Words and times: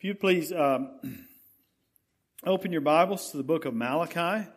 If 0.00 0.04
you'd 0.04 0.18
please 0.18 0.50
um, 0.50 0.92
open 2.46 2.72
your 2.72 2.80
Bibles 2.80 3.32
to 3.32 3.36
the 3.36 3.42
book 3.42 3.66
of 3.66 3.74
Malachi 3.74 4.48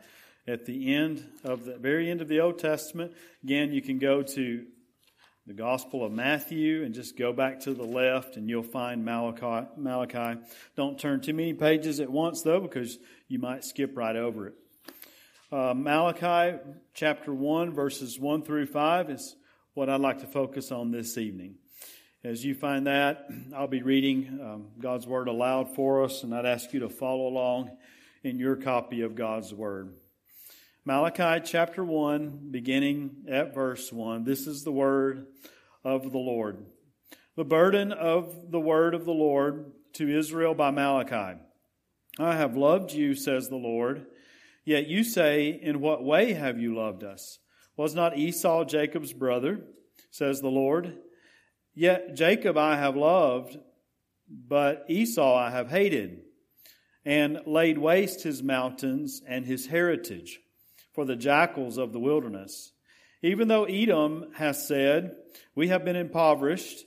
at 0.48 0.66
the 0.66 0.96
end 0.96 1.22
of 1.44 1.66
the 1.66 1.76
very 1.76 2.10
end 2.10 2.22
of 2.22 2.30
the 2.30 2.40
Old 2.40 2.60
Testament. 2.60 3.12
Again, 3.44 3.74
you 3.74 3.82
can 3.82 4.00
go 4.00 4.24
to 4.24 4.66
the 5.46 5.54
Gospel 5.54 6.06
of 6.06 6.14
Matthew 6.14 6.86
and 6.86 6.96
just 6.96 7.18
go 7.18 7.34
back 7.34 7.60
to 7.64 7.74
the 7.74 7.84
left 7.84 8.38
and 8.38 8.50
you'll 8.50 8.64
find 8.64 9.04
Malachi. 9.04 9.68
Malachi. 9.76 10.40
Don't 10.78 10.98
turn 10.98 11.20
too 11.20 11.34
many 11.34 11.54
pages 11.54 12.00
at 12.00 12.10
once 12.10 12.42
though 12.42 12.62
because 12.62 12.98
you 13.28 13.38
might 13.38 13.66
skip 13.66 13.98
right 13.98 14.16
over 14.16 14.48
it. 14.48 14.54
Uh, 15.52 15.74
Malachi 15.74 16.58
chapter 16.94 17.34
1 17.34 17.74
verses 17.74 18.18
1 18.18 18.44
through 18.44 18.68
5 18.68 19.10
is 19.10 19.36
what 19.74 19.90
I'd 19.90 20.00
like 20.00 20.20
to 20.20 20.28
focus 20.28 20.72
on 20.72 20.92
this 20.92 21.18
evening. 21.18 21.56
As 22.26 22.46
you 22.46 22.56
find 22.56 22.88
that, 22.88 23.28
I'll 23.54 23.68
be 23.68 23.82
reading 23.82 24.40
um, 24.42 24.68
God's 24.80 25.06
Word 25.06 25.28
aloud 25.28 25.76
for 25.76 26.06
us, 26.06 26.24
and 26.24 26.34
I'd 26.34 26.46
ask 26.46 26.72
you 26.72 26.80
to 26.80 26.90
follow 26.90 27.28
along 27.28 27.72
in 28.24 28.40
your 28.40 28.56
copy 28.56 29.02
of 29.02 29.14
God's 29.14 29.54
Word. 29.54 29.94
Malachi 30.86 31.44
chapter 31.44 31.84
1, 31.84 32.48
beginning 32.50 33.26
at 33.30 33.54
verse 33.54 33.92
1. 33.92 34.24
This 34.24 34.48
is 34.48 34.64
the 34.64 34.72
Word 34.72 35.28
of 35.84 36.14
the 36.14 36.18
Lord. 36.18 36.66
The 37.36 37.44
burden 37.44 37.92
of 37.92 38.52
the 38.52 38.60
Word 38.60 38.96
of 38.96 39.04
the 39.04 39.12
Lord 39.12 39.74
to 39.96 40.18
Israel 40.18 40.54
by 40.54 40.72
Malachi. 40.72 41.38
I 42.18 42.38
have 42.38 42.56
loved 42.56 42.94
you, 42.94 43.16
says 43.16 43.50
the 43.50 43.58
Lord. 43.58 44.06
Yet 44.64 44.88
you 44.88 45.04
say, 45.04 45.50
In 45.62 45.82
what 45.82 46.06
way 46.06 46.32
have 46.32 46.58
you 46.58 46.74
loved 46.74 47.04
us? 47.04 47.40
Was 47.76 47.94
not 47.94 48.18
Esau 48.18 48.64
Jacob's 48.64 49.12
brother? 49.12 49.66
says 50.10 50.40
the 50.40 50.48
Lord. 50.48 51.00
Yet 51.76 52.16
Jacob 52.16 52.58
I 52.58 52.78
have 52.78 52.96
loved, 52.96 53.58
but 54.30 54.86
Esau 54.88 55.36
I 55.36 55.50
have 55.50 55.70
hated, 55.70 56.22
and 57.06 57.42
laid 57.46 57.78
waste 57.78 58.24
his 58.24 58.44
mountains 58.44 59.22
and 59.28 59.46
his 59.46 59.68
heritage 59.68 60.40
for 60.94 61.06
the 61.06 61.16
jackals 61.16 61.78
of 61.78 61.92
the 61.92 62.00
wilderness. 62.00 62.72
Even 63.22 63.48
though 63.48 63.66
Edom 63.66 64.28
has 64.36 64.68
said, 64.68 65.16
We 65.56 65.70
have 65.70 65.84
been 65.84 65.96
impoverished, 65.96 66.86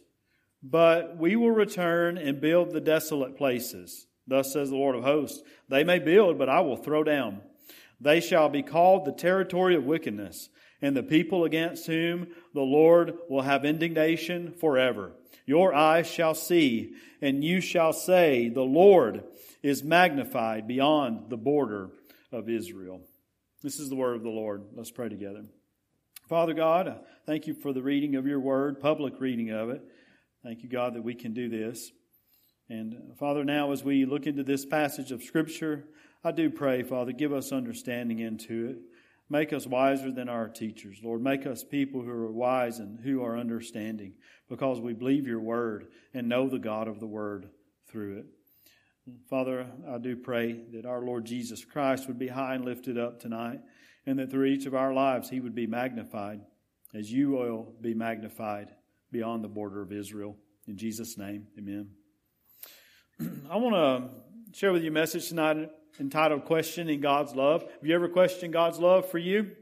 but 0.63 1.17
we 1.17 1.35
will 1.37 1.51
return 1.51 2.17
and 2.17 2.41
build 2.41 2.71
the 2.71 2.81
desolate 2.81 3.37
places. 3.37 4.07
Thus 4.27 4.53
says 4.53 4.71
the 4.71 4.77
Lord 4.77 4.97
of 4.97 5.05
hosts, 5.05 5.43
They 5.69 5.85
may 5.85 5.99
build, 5.99 6.39
but 6.39 6.49
I 6.49 6.61
will 6.61 6.77
throw 6.77 7.03
down. 7.03 7.41
They 8.01 8.21
shall 8.21 8.49
be 8.49 8.63
called 8.63 9.05
the 9.05 9.13
territory 9.13 9.75
of 9.75 9.85
wickedness 9.85 10.49
and 10.83 10.97
the 10.97 11.03
people 11.03 11.45
against 11.45 11.87
whom 11.87 12.29
the 12.55 12.61
Lord 12.61 13.15
will 13.29 13.43
have 13.43 13.65
indignation 13.65 14.53
forever. 14.53 15.13
Your 15.47 15.75
eyes 15.75 16.07
shall 16.07 16.35
see, 16.35 16.95
and 17.23 17.43
you 17.43 17.61
shall 17.61 17.93
say, 17.93 18.49
The 18.49 18.63
Lord 18.63 19.25
is 19.63 19.83
magnified 19.83 20.67
beyond 20.67 21.31
the 21.31 21.37
border 21.37 21.91
of 22.33 22.49
Israel. 22.49 23.01
This 23.63 23.81
is 23.81 23.89
the 23.89 23.97
word 23.97 24.17
of 24.17 24.23
the 24.23 24.29
Lord. 24.29 24.65
Let's 24.75 24.91
pray 24.91 25.09
together. 25.09 25.45
Father 26.29 26.55
God, 26.55 27.01
thank 27.25 27.47
you 27.47 27.55
for 27.55 27.73
the 27.73 27.83
reading 27.83 28.17
of 28.17 28.27
your 28.27 28.41
word, 28.41 28.81
public 28.81 29.21
reading 29.21 29.51
of 29.51 29.71
it. 29.71 29.83
Thank 30.43 30.63
you, 30.63 30.69
God, 30.69 30.95
that 30.95 31.03
we 31.03 31.15
can 31.15 31.33
do 31.33 31.49
this. 31.49 31.91
And 32.69 33.15
Father, 33.19 33.45
now 33.45 33.71
as 33.71 33.85
we 33.85 34.05
look 34.05 34.27
into 34.27 34.43
this 34.43 34.67
passage 34.67 35.13
of 35.13 35.23
Scripture, 35.23 35.85
I 36.25 36.33
do 36.33 36.51
pray, 36.51 36.83
Father, 36.83 37.13
give 37.13 37.33
us 37.33 37.53
understanding 37.53 38.19
into 38.19 38.71
it. 38.71 38.79
Make 39.29 39.53
us 39.53 39.67
wiser 39.67 40.13
than 40.13 40.29
our 40.29 40.49
teachers. 40.49 41.01
Lord, 41.03 41.21
make 41.21 41.47
us 41.47 41.65
people 41.65 42.03
who 42.03 42.11
are 42.11 42.31
wise 42.31 42.79
and 42.79 43.01
who 43.01 43.25
are 43.25 43.37
understanding 43.37 44.15
because 44.49 44.81
we 44.81 44.93
believe 44.93 45.27
your 45.27 45.41
word 45.41 45.89
and 46.15 46.29
know 46.29 46.49
the 46.49 46.61
God 46.61 46.87
of 46.87 47.01
the 47.01 47.07
word 47.07 47.51
through 47.89 48.19
it. 48.19 48.27
Father, 49.29 49.67
I 49.89 49.99
do 49.99 50.17
pray 50.17 50.61
that 50.73 50.87
our 50.87 51.03
Lord 51.03 51.25
Jesus 51.25 51.65
Christ 51.65 52.07
would 52.07 52.19
be 52.19 52.29
high 52.29 52.55
and 52.55 52.65
lifted 52.65 52.99
up 52.99 53.21
tonight 53.21 53.61
and 54.07 54.19
that 54.19 54.31
through 54.31 54.47
each 54.47 54.67
of 54.67 54.75
our 54.75 54.93
lives 54.93 55.29
he 55.29 55.41
would 55.41 55.55
be 55.55 55.67
magnified 55.67 56.41
as 56.95 57.13
you 57.13 57.31
will 57.31 57.75
be 57.81 57.95
magnified 57.95 58.71
beyond 59.11 59.43
the 59.43 59.49
border 59.49 59.83
of 59.83 59.93
Israel. 59.93 60.37
In 60.69 60.77
Jesus' 60.77 61.19
name, 61.19 61.47
amen. 61.59 61.91
I 63.51 63.57
want 63.57 63.75
to 63.75 64.57
share 64.57 64.73
with 64.73 64.83
you 64.83 64.91
a 64.91 64.93
message 64.93 65.29
tonight 65.29 65.69
entitled 66.01 66.45
Questioning 66.45 67.01
God's 67.01 67.35
Love. 67.35 67.63
Have 67.63 67.87
you 67.87 67.95
ever 67.95 68.09
questioned 68.09 68.53
God's 68.53 68.79
love 68.79 69.11
for 69.11 69.19
you? 69.19 69.53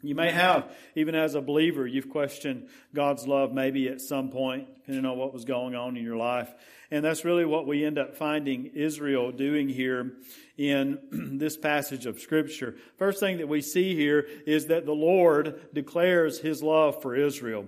You 0.00 0.14
may 0.14 0.30
have, 0.30 0.72
even 0.94 1.16
as 1.16 1.34
a 1.34 1.40
believer, 1.40 1.84
you've 1.84 2.08
questioned 2.08 2.68
God's 2.94 3.26
love 3.26 3.52
maybe 3.52 3.88
at 3.88 4.00
some 4.00 4.30
point, 4.30 4.68
depending 4.76 5.04
on 5.04 5.18
what 5.18 5.34
was 5.34 5.44
going 5.44 5.74
on 5.74 5.96
in 5.96 6.04
your 6.04 6.16
life. 6.16 6.48
And 6.92 7.04
that's 7.04 7.24
really 7.24 7.44
what 7.44 7.66
we 7.66 7.84
end 7.84 7.98
up 7.98 8.16
finding 8.16 8.66
Israel 8.66 9.32
doing 9.32 9.68
here 9.68 10.12
in 10.56 10.98
this 11.38 11.56
passage 11.56 12.06
of 12.06 12.20
Scripture. 12.20 12.76
First 12.96 13.18
thing 13.18 13.38
that 13.38 13.48
we 13.48 13.60
see 13.60 13.96
here 13.96 14.28
is 14.46 14.66
that 14.66 14.86
the 14.86 14.92
Lord 14.92 15.74
declares 15.74 16.38
his 16.38 16.62
love 16.62 17.02
for 17.02 17.16
Israel. 17.16 17.66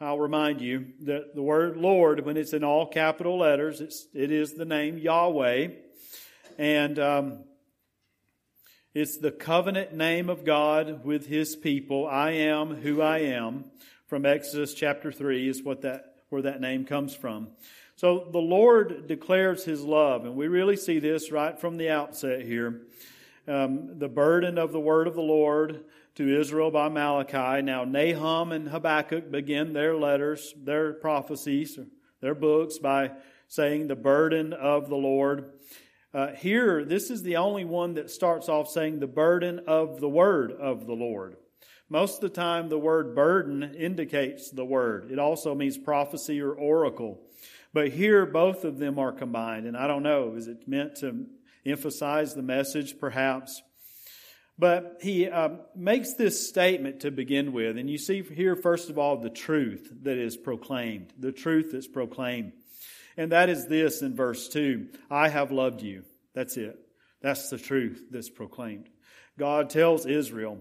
I'll 0.00 0.18
remind 0.18 0.60
you 0.60 0.86
that 1.02 1.36
the 1.36 1.42
word 1.42 1.76
Lord, 1.76 2.24
when 2.24 2.36
it's 2.36 2.52
in 2.52 2.64
all 2.64 2.86
capital 2.86 3.38
letters, 3.38 3.80
it's, 3.80 4.08
it 4.14 4.32
is 4.32 4.54
the 4.54 4.64
name 4.64 4.98
Yahweh. 4.98 5.68
And 6.58 6.98
um, 6.98 7.44
it's 8.92 9.16
the 9.16 9.30
covenant 9.30 9.94
name 9.94 10.28
of 10.28 10.44
God 10.44 11.04
with 11.04 11.26
his 11.26 11.54
people. 11.54 12.08
I 12.08 12.32
am 12.32 12.74
who 12.74 13.00
I 13.00 13.18
am. 13.18 13.66
From 14.08 14.26
Exodus 14.26 14.74
chapter 14.74 15.12
3 15.12 15.48
is 15.48 15.62
what 15.62 15.82
that, 15.82 16.16
where 16.30 16.42
that 16.42 16.60
name 16.60 16.84
comes 16.84 17.14
from. 17.14 17.50
So 17.94 18.26
the 18.32 18.38
Lord 18.38 19.06
declares 19.06 19.64
his 19.64 19.84
love, 19.84 20.24
and 20.24 20.34
we 20.34 20.48
really 20.48 20.76
see 20.76 20.98
this 20.98 21.30
right 21.30 21.58
from 21.58 21.76
the 21.76 21.90
outset 21.90 22.42
here. 22.42 22.82
Um, 23.46 23.98
the 23.98 24.08
burden 24.08 24.58
of 24.58 24.72
the 24.72 24.80
word 24.80 25.06
of 25.06 25.14
the 25.14 25.20
Lord 25.20 25.84
to 26.16 26.40
Israel 26.40 26.72
by 26.72 26.88
Malachi. 26.88 27.62
Now, 27.62 27.84
Nahum 27.84 28.50
and 28.50 28.68
Habakkuk 28.68 29.30
begin 29.30 29.74
their 29.74 29.94
letters, 29.96 30.54
their 30.56 30.94
prophecies, 30.94 31.78
their 32.20 32.34
books 32.34 32.78
by 32.78 33.12
saying 33.46 33.86
the 33.86 33.96
burden 33.96 34.52
of 34.52 34.88
the 34.88 34.96
Lord. 34.96 35.52
Uh, 36.14 36.28
here, 36.28 36.84
this 36.84 37.10
is 37.10 37.22
the 37.22 37.36
only 37.36 37.64
one 37.64 37.94
that 37.94 38.10
starts 38.10 38.48
off 38.48 38.70
saying 38.70 38.98
the 38.98 39.06
burden 39.06 39.60
of 39.66 40.00
the 40.00 40.08
word 40.08 40.52
of 40.52 40.86
the 40.86 40.94
Lord. 40.94 41.36
Most 41.90 42.16
of 42.16 42.20
the 42.22 42.28
time, 42.30 42.68
the 42.68 42.78
word 42.78 43.14
burden 43.14 43.74
indicates 43.74 44.50
the 44.50 44.64
word. 44.64 45.10
It 45.10 45.18
also 45.18 45.54
means 45.54 45.76
prophecy 45.76 46.40
or 46.40 46.52
oracle. 46.52 47.20
But 47.74 47.88
here, 47.88 48.24
both 48.24 48.64
of 48.64 48.78
them 48.78 48.98
are 48.98 49.12
combined. 49.12 49.66
And 49.66 49.76
I 49.76 49.86
don't 49.86 50.02
know, 50.02 50.34
is 50.34 50.48
it 50.48 50.66
meant 50.66 50.96
to 50.96 51.26
emphasize 51.66 52.34
the 52.34 52.42
message, 52.42 52.98
perhaps? 52.98 53.62
But 54.58 54.98
he 55.02 55.28
uh, 55.28 55.50
makes 55.76 56.14
this 56.14 56.48
statement 56.48 57.00
to 57.00 57.10
begin 57.10 57.52
with. 57.52 57.76
And 57.76 57.88
you 57.88 57.98
see 57.98 58.22
here, 58.22 58.56
first 58.56 58.90
of 58.90 58.98
all, 58.98 59.18
the 59.18 59.30
truth 59.30 59.92
that 60.02 60.18
is 60.18 60.36
proclaimed. 60.36 61.12
The 61.18 61.32
truth 61.32 61.70
that's 61.72 61.86
proclaimed. 61.86 62.52
And 63.18 63.32
that 63.32 63.48
is 63.48 63.66
this 63.66 64.00
in 64.00 64.14
verse 64.14 64.48
2 64.48 64.86
I 65.10 65.28
have 65.28 65.50
loved 65.50 65.82
you. 65.82 66.04
That's 66.34 66.56
it. 66.56 66.78
That's 67.20 67.50
the 67.50 67.58
truth 67.58 68.06
that's 68.10 68.30
proclaimed. 68.30 68.88
God 69.36 69.70
tells 69.70 70.06
Israel, 70.06 70.58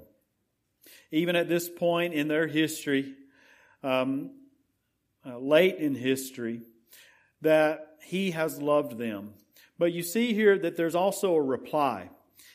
even 1.12 1.36
at 1.36 1.48
this 1.48 1.70
point 1.70 2.16
in 2.16 2.28
their 2.28 2.48
history, 2.48 3.14
um, 3.84 4.32
uh, 5.24 5.38
late 5.38 5.78
in 5.78 5.94
history, 5.94 6.62
that 7.42 7.98
He 8.04 8.32
has 8.32 8.60
loved 8.60 8.98
them. 8.98 9.36
But 9.78 9.94
you 9.94 10.02
see 10.02 10.34
here 10.34 10.58
that 10.58 10.76
there's 10.76 10.96
also 10.96 11.36
a 11.36 11.42
reply. 11.42 12.10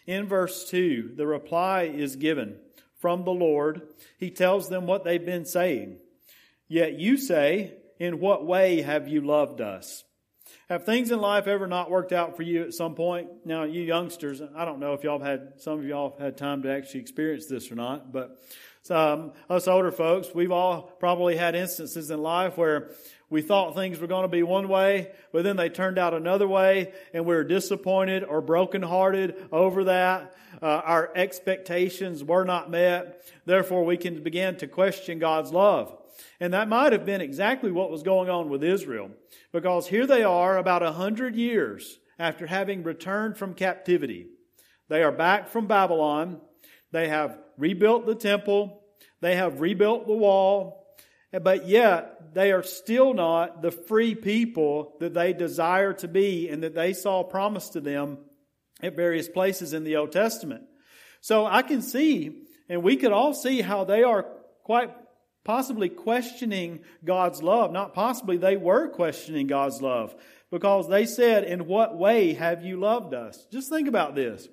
In 0.04 0.26
verse 0.26 0.68
2, 0.68 1.12
the 1.14 1.28
reply 1.28 1.82
is 1.82 2.16
given 2.16 2.56
from 2.98 3.24
the 3.24 3.30
Lord. 3.30 3.82
He 4.18 4.30
tells 4.30 4.68
them 4.68 4.86
what 4.86 5.04
they've 5.04 5.24
been 5.24 5.44
saying. 5.44 5.98
Yet 6.66 6.98
you 6.98 7.16
say, 7.16 7.74
in 8.02 8.18
what 8.18 8.44
way 8.44 8.82
have 8.82 9.06
you 9.06 9.20
loved 9.20 9.60
us? 9.60 10.02
Have 10.68 10.84
things 10.84 11.12
in 11.12 11.20
life 11.20 11.46
ever 11.46 11.68
not 11.68 11.88
worked 11.88 12.12
out 12.12 12.36
for 12.36 12.42
you 12.42 12.64
at 12.64 12.74
some 12.74 12.96
point? 12.96 13.28
Now, 13.44 13.62
you 13.62 13.80
youngsters, 13.80 14.42
I 14.56 14.64
don't 14.64 14.80
know 14.80 14.94
if 14.94 15.04
y'all 15.04 15.20
have 15.20 15.40
had, 15.40 15.60
some 15.60 15.78
of 15.78 15.84
y'all 15.84 16.10
have 16.10 16.18
had 16.18 16.36
time 16.36 16.64
to 16.64 16.72
actually 16.72 16.98
experience 16.98 17.46
this 17.46 17.70
or 17.70 17.76
not, 17.76 18.10
but 18.10 18.42
um, 18.90 19.34
us 19.48 19.68
older 19.68 19.92
folks, 19.92 20.34
we've 20.34 20.50
all 20.50 20.82
probably 20.82 21.36
had 21.36 21.54
instances 21.54 22.10
in 22.10 22.20
life 22.20 22.58
where 22.58 22.90
we 23.30 23.40
thought 23.40 23.76
things 23.76 24.00
were 24.00 24.08
going 24.08 24.22
to 24.22 24.28
be 24.28 24.42
one 24.42 24.66
way, 24.66 25.12
but 25.32 25.44
then 25.44 25.56
they 25.56 25.68
turned 25.68 25.96
out 25.96 26.12
another 26.12 26.48
way, 26.48 26.92
and 27.14 27.24
we 27.24 27.36
were 27.36 27.44
disappointed 27.44 28.24
or 28.24 28.40
brokenhearted 28.40 29.46
over 29.52 29.84
that. 29.84 30.34
Uh, 30.60 30.66
our 30.66 31.12
expectations 31.14 32.24
were 32.24 32.44
not 32.44 32.68
met. 32.68 33.22
Therefore, 33.46 33.84
we 33.84 33.96
can 33.96 34.24
begin 34.24 34.56
to 34.56 34.66
question 34.66 35.20
God's 35.20 35.52
love. 35.52 35.96
And 36.40 36.54
that 36.54 36.68
might 36.68 36.92
have 36.92 37.04
been 37.04 37.20
exactly 37.20 37.70
what 37.70 37.90
was 37.90 38.02
going 38.02 38.28
on 38.28 38.48
with 38.48 38.64
Israel. 38.64 39.10
Because 39.52 39.86
here 39.86 40.06
they 40.06 40.22
are 40.22 40.58
about 40.58 40.82
a 40.82 40.92
hundred 40.92 41.36
years 41.36 41.98
after 42.18 42.46
having 42.46 42.82
returned 42.82 43.36
from 43.36 43.54
captivity. 43.54 44.28
They 44.88 45.02
are 45.02 45.12
back 45.12 45.48
from 45.48 45.66
Babylon. 45.66 46.40
They 46.90 47.08
have 47.08 47.38
rebuilt 47.56 48.06
the 48.06 48.14
temple. 48.14 48.82
They 49.20 49.36
have 49.36 49.60
rebuilt 49.60 50.06
the 50.06 50.14
wall. 50.14 50.78
but 51.32 51.66
yet 51.66 52.34
they 52.34 52.52
are 52.52 52.62
still 52.62 53.14
not 53.14 53.62
the 53.62 53.70
free 53.70 54.14
people 54.14 54.96
that 55.00 55.14
they 55.14 55.32
desire 55.32 55.92
to 55.94 56.08
be 56.08 56.48
and 56.48 56.62
that 56.62 56.74
they 56.74 56.92
saw 56.92 57.22
promised 57.22 57.72
to 57.74 57.80
them 57.80 58.18
at 58.82 58.96
various 58.96 59.28
places 59.28 59.72
in 59.72 59.84
the 59.84 59.96
Old 59.96 60.12
Testament. 60.12 60.64
So 61.20 61.46
I 61.46 61.62
can 61.62 61.82
see, 61.82 62.42
and 62.68 62.82
we 62.82 62.96
could 62.96 63.12
all 63.12 63.32
see 63.32 63.60
how 63.60 63.84
they 63.84 64.02
are 64.02 64.26
quite 64.64 64.90
possibly 65.44 65.88
questioning 65.88 66.80
God's 67.04 67.42
love. 67.42 67.72
Not 67.72 67.94
possibly, 67.94 68.36
they 68.36 68.56
were 68.56 68.88
questioning 68.88 69.46
God's 69.46 69.82
love 69.82 70.14
because 70.50 70.88
they 70.88 71.06
said, 71.06 71.44
In 71.44 71.66
what 71.66 71.96
way 71.96 72.34
have 72.34 72.64
you 72.64 72.78
loved 72.78 73.14
us? 73.14 73.46
Just 73.50 73.68
think 73.68 73.88
about 73.88 74.14
this. 74.14 74.48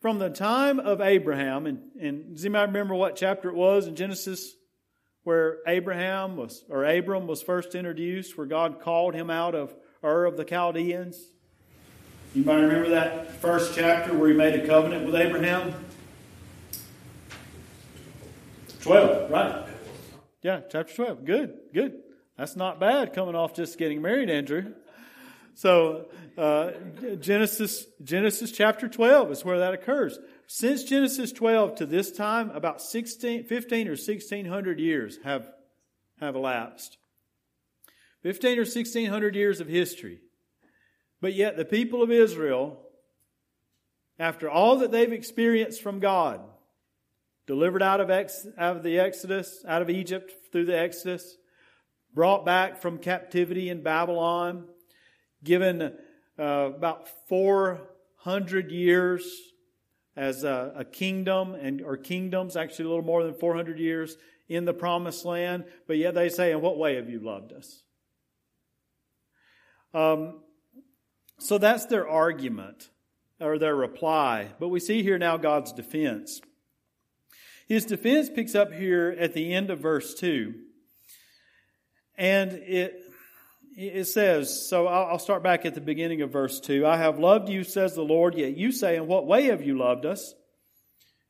From 0.00 0.18
the 0.18 0.30
time 0.30 0.78
of 0.78 1.00
Abraham, 1.00 1.66
and, 1.66 1.80
and 2.00 2.34
does 2.34 2.44
anybody 2.44 2.66
remember 2.66 2.94
what 2.94 3.16
chapter 3.16 3.48
it 3.48 3.54
was 3.54 3.86
in 3.86 3.96
Genesis 3.96 4.54
where 5.24 5.58
Abraham 5.66 6.36
was, 6.36 6.64
or 6.68 6.84
Abram 6.84 7.26
was 7.26 7.42
first 7.42 7.74
introduced, 7.74 8.36
where 8.36 8.46
God 8.46 8.80
called 8.80 9.14
him 9.14 9.30
out 9.30 9.54
of 9.54 9.74
Ur 10.04 10.26
of 10.26 10.36
the 10.36 10.44
Chaldeans? 10.44 11.18
You 12.34 12.44
might 12.44 12.60
remember 12.60 12.90
that 12.90 13.32
first 13.40 13.74
chapter 13.74 14.14
where 14.14 14.28
he 14.28 14.36
made 14.36 14.54
a 14.54 14.66
covenant 14.66 15.06
with 15.06 15.14
Abraham? 15.14 15.74
12, 18.82 19.30
right. 19.30 19.66
Yeah, 20.42 20.60
chapter 20.70 20.94
12. 20.94 21.24
Good, 21.24 21.58
good. 21.72 22.02
That's 22.36 22.56
not 22.56 22.78
bad 22.78 23.12
coming 23.14 23.34
off 23.34 23.54
just 23.54 23.78
getting 23.78 24.02
married, 24.02 24.28
Andrew. 24.28 24.74
So, 25.54 26.06
uh, 26.36 26.72
Genesis, 27.18 27.86
Genesis 28.02 28.52
chapter 28.52 28.88
12 28.88 29.32
is 29.32 29.44
where 29.44 29.60
that 29.60 29.72
occurs. 29.72 30.18
Since 30.46 30.84
Genesis 30.84 31.32
12 31.32 31.76
to 31.76 31.86
this 31.86 32.12
time, 32.12 32.50
about 32.50 32.82
16, 32.82 33.44
15 33.44 33.88
or 33.88 33.92
1600 33.92 34.78
years 34.78 35.18
have, 35.24 35.48
have 36.20 36.36
elapsed. 36.36 36.98
15 38.22 38.58
or 38.58 38.62
1600 38.62 39.34
years 39.34 39.60
of 39.60 39.68
history. 39.68 40.20
But 41.20 41.32
yet 41.32 41.56
the 41.56 41.64
people 41.64 42.02
of 42.02 42.10
Israel, 42.10 42.82
after 44.18 44.50
all 44.50 44.78
that 44.78 44.90
they've 44.90 45.12
experienced 45.12 45.82
from 45.82 46.00
God, 46.00 46.40
delivered 47.46 47.82
out 47.82 48.00
of, 48.00 48.10
ex, 48.10 48.46
out 48.58 48.76
of 48.76 48.82
the 48.82 48.98
Exodus, 48.98 49.64
out 49.66 49.82
of 49.82 49.90
Egypt 49.90 50.32
through 50.50 50.64
the 50.64 50.78
Exodus, 50.78 51.36
brought 52.12 52.44
back 52.44 52.80
from 52.80 52.98
captivity 52.98 53.68
in 53.68 53.82
Babylon, 53.82 54.66
given 55.44 55.82
uh, 56.38 56.42
about 56.42 57.08
400 57.28 58.70
years 58.70 59.28
as 60.16 60.44
a, 60.44 60.72
a, 60.76 60.84
kingdom 60.84 61.54
and 61.54 61.82
or 61.82 61.96
kingdoms, 61.96 62.56
actually 62.56 62.86
a 62.86 62.88
little 62.88 63.04
more 63.04 63.22
than 63.22 63.34
400 63.34 63.78
years 63.78 64.16
in 64.48 64.64
the 64.64 64.72
promised 64.72 65.26
land. 65.26 65.64
But 65.86 65.98
yet 65.98 66.14
they 66.14 66.30
say, 66.30 66.52
"In 66.52 66.62
what 66.62 66.78
way 66.78 66.96
have 66.96 67.10
you 67.10 67.20
loved 67.20 67.52
us?" 67.52 67.82
Um, 69.92 70.40
so 71.38 71.58
that's 71.58 71.84
their 71.86 72.08
argument 72.08 72.88
or 73.40 73.58
their 73.58 73.76
reply. 73.76 74.52
But 74.58 74.68
we 74.68 74.80
see 74.80 75.02
here 75.02 75.18
now 75.18 75.36
God's 75.36 75.72
defense. 75.72 76.40
His 77.66 77.84
defense 77.84 78.30
picks 78.30 78.54
up 78.54 78.72
here 78.72 79.14
at 79.18 79.34
the 79.34 79.52
end 79.52 79.70
of 79.70 79.80
verse 79.80 80.14
2. 80.14 80.54
And 82.16 82.52
it, 82.52 83.02
it 83.76 84.04
says, 84.04 84.68
so 84.68 84.86
I'll 84.86 85.18
start 85.18 85.42
back 85.42 85.66
at 85.66 85.74
the 85.74 85.80
beginning 85.80 86.22
of 86.22 86.30
verse 86.30 86.60
2. 86.60 86.86
I 86.86 86.96
have 86.96 87.18
loved 87.18 87.48
you, 87.48 87.64
says 87.64 87.94
the 87.94 88.02
Lord, 88.02 88.36
yet 88.36 88.56
you 88.56 88.70
say, 88.72 88.96
In 88.96 89.08
what 89.08 89.26
way 89.26 89.46
have 89.46 89.62
you 89.62 89.76
loved 89.76 90.06
us? 90.06 90.34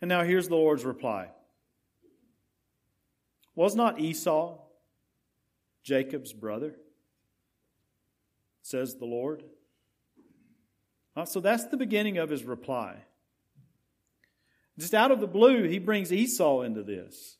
And 0.01 0.11
now 0.11 0.23
here's 0.23 0.49
the 0.49 0.57
Lord's 0.57 0.85
reply 0.85 1.31
Was 3.55 3.75
not 3.75 3.99
Esau 3.99 4.59
Jacob's 5.83 6.35
brother? 6.35 6.77
Says 8.63 8.97
the 8.97 9.07
Lord. 9.07 9.43
So 11.25 11.41
that's 11.41 11.65
the 11.69 11.79
beginning 11.79 12.19
of 12.19 12.29
his 12.29 12.45
reply. 12.45 13.06
Just 14.79 14.95
out 14.95 15.11
of 15.11 15.21
the 15.21 15.27
blue, 15.27 15.65
he 15.65 15.79
brings 15.79 16.13
Esau 16.13 16.63
into 16.63 16.83
this. 16.83 17.37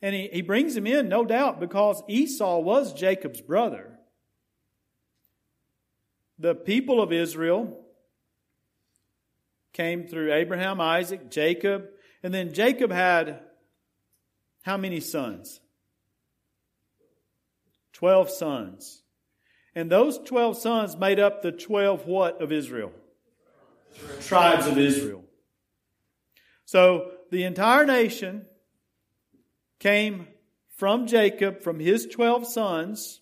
And 0.00 0.14
he, 0.14 0.28
he 0.32 0.42
brings 0.42 0.76
him 0.76 0.86
in, 0.86 1.08
no 1.08 1.24
doubt, 1.24 1.58
because 1.58 2.02
Esau 2.08 2.60
was 2.60 2.94
Jacob's 2.94 3.40
brother. 3.40 3.98
The 6.38 6.54
people 6.54 7.02
of 7.02 7.12
Israel 7.12 7.84
came 9.72 10.06
through 10.06 10.32
Abraham, 10.32 10.80
Isaac, 10.80 11.30
Jacob, 11.30 11.88
and 12.22 12.32
then 12.32 12.54
Jacob 12.54 12.92
had 12.92 13.40
how 14.62 14.76
many 14.76 15.00
sons? 15.00 15.60
Twelve 17.92 18.30
sons. 18.30 19.02
And 19.74 19.90
those 19.90 20.18
twelve 20.18 20.56
sons 20.56 20.96
made 20.96 21.18
up 21.18 21.42
the 21.42 21.52
twelve 21.52 22.06
what 22.06 22.40
of 22.40 22.52
Israel? 22.52 22.92
Tribes 24.20 24.66
of 24.66 24.78
Israel. 24.78 25.24
So 26.64 27.12
the 27.30 27.44
entire 27.44 27.86
nation 27.86 28.46
came 29.78 30.28
from 30.76 31.06
Jacob, 31.06 31.62
from 31.62 31.80
his 31.80 32.06
12 32.06 32.46
sons. 32.46 33.20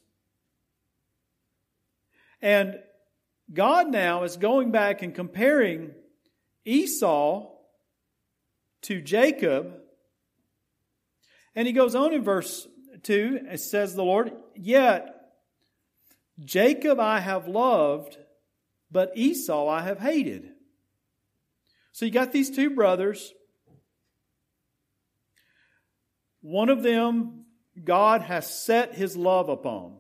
And 2.43 2.79
God 3.53 3.89
now 3.89 4.25
is 4.25 4.37
going 4.37 4.73
back 4.73 5.03
and 5.03 5.15
comparing 5.15 5.93
Esau 6.65 7.51
to 8.83 9.01
Jacob. 9.01 9.75
And 11.55 11.67
he 11.67 11.73
goes 11.73 11.95
on 11.95 12.13
in 12.13 12.23
verse 12.23 12.67
2, 13.03 13.47
and 13.49 13.61
says 13.61 13.95
the 13.95 14.05
Lord, 14.05 14.33
Yet 14.55 15.15
Jacob 16.45 17.01
I 17.01 17.21
have 17.21 17.49
loved, 17.49 18.19
but 18.91 19.13
Esau 19.15 19.69
I 19.69 19.83
have 19.83 20.01
hated. 20.01 20.51
So 21.97 22.05
you 22.05 22.11
got 22.11 22.31
these 22.31 22.51
two 22.51 22.69
brothers 22.69 23.33
One 26.43 26.69
of 26.69 26.83
them 26.83 27.47
God 27.83 28.21
has 28.21 28.63
set 28.63 28.95
his 28.95 29.17
love 29.17 29.49
upon. 29.49 29.97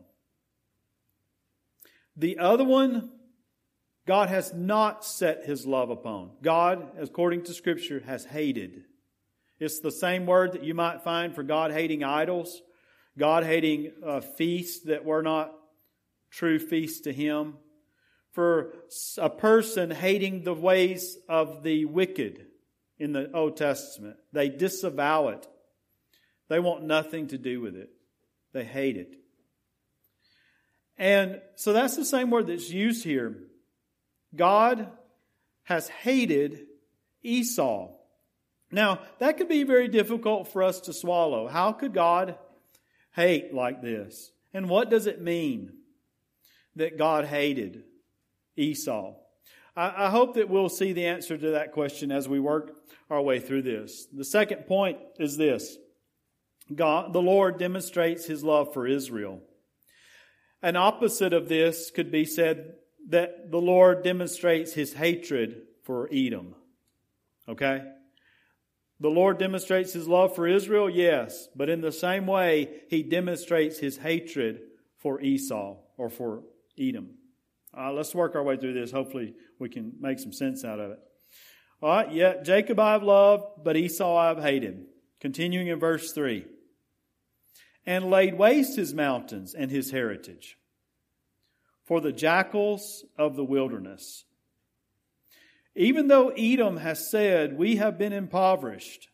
The 2.18 2.38
other 2.38 2.64
one, 2.64 3.12
God 4.06 4.28
has 4.28 4.52
not 4.52 5.06
set 5.06 5.46
his 5.46 5.64
love 5.64 5.88
upon. 5.88 6.32
God, 6.42 6.98
according 7.00 7.44
to 7.44 7.54
Scripture, 7.54 8.02
has 8.06 8.26
hated. 8.26 8.84
It's 9.58 9.80
the 9.80 9.90
same 9.90 10.26
word 10.26 10.52
that 10.52 10.64
you 10.64 10.74
might 10.74 11.02
find 11.02 11.34
for 11.34 11.42
God 11.42 11.72
hating 11.72 12.04
idols, 12.04 12.60
God 13.18 13.42
hating 13.42 13.92
uh, 14.04 14.20
feasts 14.20 14.84
that 14.84 15.06
were 15.06 15.22
not 15.22 15.50
true 16.30 16.58
feasts 16.58 17.00
to 17.00 17.12
Him, 17.12 17.54
for 18.36 18.74
a 19.16 19.30
person 19.30 19.90
hating 19.90 20.42
the 20.42 20.52
ways 20.52 21.16
of 21.26 21.62
the 21.62 21.86
wicked 21.86 22.44
in 22.98 23.14
the 23.14 23.34
Old 23.34 23.56
Testament. 23.56 24.18
They 24.30 24.50
disavow 24.50 25.28
it. 25.28 25.48
They 26.48 26.60
want 26.60 26.84
nothing 26.84 27.28
to 27.28 27.38
do 27.38 27.62
with 27.62 27.74
it. 27.76 27.88
They 28.52 28.62
hate 28.62 28.98
it. 28.98 29.14
And 30.98 31.40
so 31.54 31.72
that's 31.72 31.96
the 31.96 32.04
same 32.04 32.28
word 32.28 32.48
that's 32.48 32.68
used 32.68 33.04
here. 33.04 33.38
God 34.34 34.86
has 35.62 35.88
hated 35.88 36.66
Esau. 37.22 37.88
Now, 38.70 39.00
that 39.18 39.38
could 39.38 39.48
be 39.48 39.62
very 39.62 39.88
difficult 39.88 40.48
for 40.48 40.62
us 40.62 40.80
to 40.80 40.92
swallow. 40.92 41.48
How 41.48 41.72
could 41.72 41.94
God 41.94 42.36
hate 43.12 43.54
like 43.54 43.80
this? 43.80 44.30
And 44.52 44.68
what 44.68 44.90
does 44.90 45.06
it 45.06 45.22
mean 45.22 45.72
that 46.74 46.98
God 46.98 47.24
hated 47.24 47.84
Esau? 48.56 49.14
I, 49.76 50.06
I 50.06 50.10
hope 50.10 50.34
that 50.34 50.48
we'll 50.48 50.68
see 50.68 50.92
the 50.92 51.06
answer 51.06 51.36
to 51.36 51.50
that 51.52 51.72
question 51.72 52.10
as 52.10 52.28
we 52.28 52.40
work 52.40 52.76
our 53.10 53.22
way 53.22 53.40
through 53.40 53.62
this. 53.62 54.06
The 54.12 54.24
second 54.24 54.66
point 54.66 54.98
is 55.18 55.36
this 55.36 55.76
God, 56.74 57.12
the 57.12 57.22
Lord 57.22 57.58
demonstrates 57.58 58.26
his 58.26 58.42
love 58.42 58.72
for 58.72 58.86
Israel. 58.86 59.40
An 60.62 60.76
opposite 60.76 61.32
of 61.32 61.48
this 61.48 61.90
could 61.90 62.10
be 62.10 62.24
said 62.24 62.74
that 63.08 63.50
the 63.50 63.60
Lord 63.60 64.02
demonstrates 64.02 64.72
his 64.72 64.94
hatred 64.94 65.62
for 65.84 66.08
Edom. 66.12 66.54
Okay? 67.48 67.84
The 68.98 69.08
Lord 69.08 69.38
demonstrates 69.38 69.92
his 69.92 70.08
love 70.08 70.34
for 70.34 70.48
Israel, 70.48 70.88
yes, 70.88 71.48
but 71.54 71.68
in 71.68 71.82
the 71.82 71.92
same 71.92 72.26
way, 72.26 72.80
he 72.88 73.02
demonstrates 73.02 73.78
his 73.78 73.98
hatred 73.98 74.60
for 74.98 75.20
Esau 75.20 75.76
or 75.98 76.08
for 76.08 76.42
Edom. 76.78 77.10
Uh, 77.78 77.92
let's 77.92 78.14
work 78.14 78.34
our 78.34 78.42
way 78.42 78.56
through 78.56 78.74
this. 78.74 78.90
Hopefully, 78.90 79.34
we 79.58 79.68
can 79.68 79.92
make 80.00 80.18
some 80.18 80.32
sense 80.32 80.64
out 80.64 80.80
of 80.80 80.92
it. 80.92 80.98
All 81.82 81.90
right, 81.90 82.10
yeah, 82.10 82.42
Jacob 82.42 82.80
I've 82.80 83.02
loved, 83.02 83.44
but 83.62 83.76
Esau 83.76 84.16
I've 84.16 84.42
hated. 84.42 84.86
Continuing 85.20 85.68
in 85.68 85.78
verse 85.78 86.12
3 86.12 86.44
and 87.86 88.10
laid 88.10 88.36
waste 88.36 88.76
his 88.76 88.92
mountains 88.92 89.54
and 89.54 89.70
his 89.70 89.90
heritage 89.90 90.58
for 91.84 92.00
the 92.00 92.12
jackals 92.12 93.04
of 93.16 93.36
the 93.36 93.44
wilderness. 93.44 94.24
Even 95.74 96.08
though 96.08 96.30
Edom 96.30 96.78
has 96.78 97.10
said, 97.10 97.56
We 97.56 97.76
have 97.76 97.98
been 97.98 98.12
impoverished, 98.12 99.08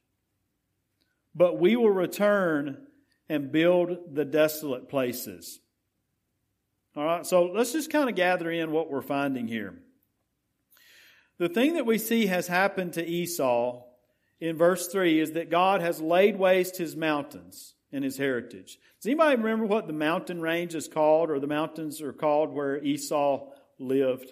but 1.35 1.59
we 1.59 1.76
will 1.76 1.90
return 1.90 2.87
and 3.28 3.52
build 3.52 4.14
the 4.14 4.25
desolate 4.25 4.88
places. 4.88 5.61
All 6.95 7.05
right, 7.05 7.27
so 7.27 7.45
let's 7.47 7.73
just 7.73 7.91
kind 7.91 8.11
of 8.11 8.17
gather 8.17 8.51
in 8.51 8.71
what 8.71 8.91
we're 8.91 9.01
finding 9.01 9.49
here. 9.49 9.75
The 11.39 11.49
thing 11.49 11.75
that 11.75 11.87
we 11.87 11.97
see 11.97 12.27
has 12.27 12.47
happened 12.47 12.93
to 12.95 13.07
Esau 13.07 13.83
in 14.41 14.57
verse 14.57 14.89
3 14.89 15.19
is 15.19 15.33
that 15.33 15.51
God 15.51 15.81
has 15.81 16.01
laid 16.01 16.39
waste 16.39 16.77
his 16.77 16.95
mountains 16.95 17.75
and 17.93 18.05
his 18.05 18.19
heritage. 18.19 18.79
Does 19.01 19.07
anybody 19.07 19.37
remember 19.37 19.65
what 19.65 19.87
the 19.87 19.93
mountain 19.95 20.43
range 20.43 20.75
is 20.75 20.87
called 20.87 21.31
or 21.31 21.41
the 21.41 21.47
mountains 21.47 22.03
are 22.03 22.13
called 22.13 22.53
where 22.53 22.83
Esau 22.85 23.47
lived? 23.79 24.31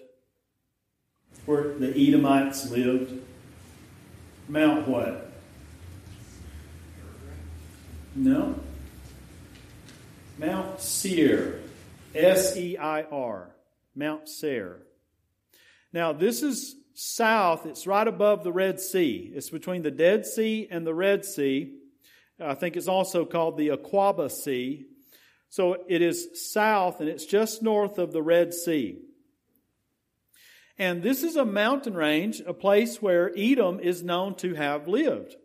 Where 1.45 1.73
the 1.73 1.89
Edomites 1.97 2.69
lived? 2.69 3.21
Mount 4.47 4.87
what? 4.87 5.31
No. 8.15 8.59
Mount 10.37 10.79
Seir. 10.79 11.60
S 12.15 12.57
E 12.57 12.77
I 12.77 13.03
R. 13.03 13.55
Mount 13.95 14.27
Seir. 14.27 14.79
Now, 15.93 16.13
this 16.13 16.41
is 16.41 16.75
south, 16.93 17.65
it's 17.65 17.87
right 17.87 18.07
above 18.07 18.43
the 18.43 18.51
Red 18.51 18.79
Sea. 18.79 19.31
It's 19.33 19.49
between 19.49 19.81
the 19.81 19.91
Dead 19.91 20.25
Sea 20.25 20.67
and 20.69 20.85
the 20.85 20.93
Red 20.93 21.25
Sea. 21.25 21.73
I 22.39 22.53
think 22.53 22.75
it's 22.75 22.87
also 22.87 23.25
called 23.25 23.57
the 23.57 23.69
Aquaba 23.69 24.31
Sea. 24.31 24.85
So 25.49 25.77
it 25.87 26.01
is 26.01 26.51
south 26.51 27.01
and 27.01 27.09
it's 27.09 27.25
just 27.25 27.61
north 27.61 27.97
of 27.97 28.13
the 28.13 28.21
Red 28.21 28.53
Sea. 28.53 28.99
And 30.77 31.03
this 31.03 31.23
is 31.23 31.35
a 31.35 31.45
mountain 31.45 31.93
range, 31.93 32.41
a 32.45 32.53
place 32.53 33.01
where 33.01 33.31
Edom 33.37 33.79
is 33.79 34.01
known 34.01 34.35
to 34.35 34.55
have 34.55 34.87
lived. 34.87 35.35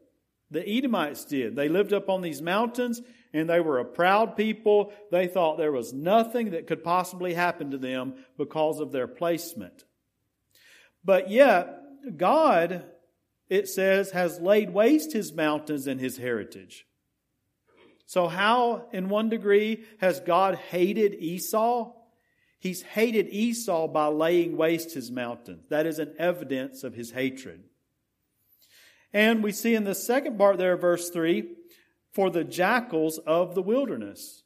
The 0.50 0.66
Edomites 0.66 1.24
did. 1.24 1.56
They 1.56 1.68
lived 1.68 1.92
up 1.92 2.08
on 2.08 2.22
these 2.22 2.40
mountains 2.40 3.02
and 3.36 3.48
they 3.48 3.60
were 3.60 3.78
a 3.78 3.84
proud 3.84 4.36
people. 4.36 4.92
They 5.10 5.26
thought 5.26 5.58
there 5.58 5.72
was 5.72 5.92
nothing 5.92 6.50
that 6.50 6.66
could 6.66 6.82
possibly 6.82 7.34
happen 7.34 7.70
to 7.70 7.78
them 7.78 8.14
because 8.36 8.80
of 8.80 8.92
their 8.92 9.06
placement. 9.06 9.84
But 11.04 11.30
yet, 11.30 12.16
God, 12.16 12.84
it 13.48 13.68
says, 13.68 14.10
has 14.10 14.40
laid 14.40 14.70
waste 14.70 15.12
his 15.12 15.32
mountains 15.32 15.86
and 15.86 16.00
his 16.00 16.16
heritage. 16.16 16.86
So, 18.06 18.28
how, 18.28 18.86
in 18.92 19.08
one 19.08 19.28
degree, 19.28 19.84
has 19.98 20.20
God 20.20 20.54
hated 20.56 21.14
Esau? 21.14 21.92
He's 22.58 22.82
hated 22.82 23.28
Esau 23.28 23.88
by 23.88 24.06
laying 24.06 24.56
waste 24.56 24.94
his 24.94 25.10
mountains. 25.10 25.68
That 25.68 25.86
is 25.86 25.98
an 25.98 26.14
evidence 26.18 26.84
of 26.84 26.94
his 26.94 27.10
hatred. 27.10 27.64
And 29.12 29.42
we 29.42 29.52
see 29.52 29.74
in 29.74 29.84
the 29.84 29.94
second 29.94 30.38
part 30.38 30.58
there, 30.58 30.76
verse 30.76 31.10
3, 31.10 31.48
for 32.16 32.30
the 32.30 32.44
jackals 32.44 33.18
of 33.26 33.54
the 33.54 33.60
wilderness. 33.60 34.42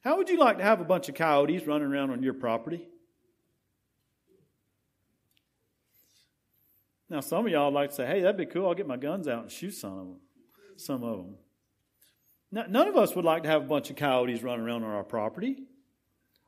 How 0.00 0.16
would 0.16 0.30
you 0.30 0.38
like 0.38 0.56
to 0.56 0.64
have 0.64 0.80
a 0.80 0.84
bunch 0.84 1.10
of 1.10 1.14
coyotes 1.14 1.66
running 1.66 1.88
around 1.88 2.10
on 2.10 2.22
your 2.22 2.32
property? 2.32 2.88
Now, 7.10 7.20
some 7.20 7.44
of 7.44 7.52
y'all 7.52 7.70
like 7.70 7.90
to 7.90 7.96
say, 7.96 8.06
hey, 8.06 8.22
that'd 8.22 8.38
be 8.38 8.46
cool. 8.46 8.66
I'll 8.66 8.74
get 8.74 8.86
my 8.86 8.96
guns 8.96 9.28
out 9.28 9.42
and 9.42 9.52
shoot 9.52 9.72
some 9.72 9.92
of 9.92 10.06
them. 10.06 10.20
Some 10.78 11.04
of 11.04 11.18
them. 11.18 11.34
Now, 12.50 12.64
none 12.66 12.88
of 12.88 12.96
us 12.96 13.14
would 13.14 13.26
like 13.26 13.42
to 13.42 13.50
have 13.50 13.60
a 13.60 13.66
bunch 13.66 13.90
of 13.90 13.96
coyotes 13.96 14.42
running 14.42 14.64
around 14.64 14.82
on 14.82 14.90
our 14.90 15.04
property. 15.04 15.64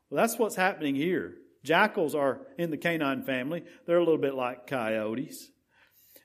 Well, 0.09 0.17
that's 0.17 0.39
what's 0.39 0.57
happening 0.57 0.95
here. 0.95 1.35
Jackals 1.63 2.15
are 2.15 2.41
in 2.57 2.71
the 2.71 2.79
canine 2.79 3.23
family. 3.23 3.65
They're 3.85 3.99
a 3.99 4.03
little 4.03 4.17
bit 4.17 4.35
like 4.35 4.67
coyotes. 4.67 5.51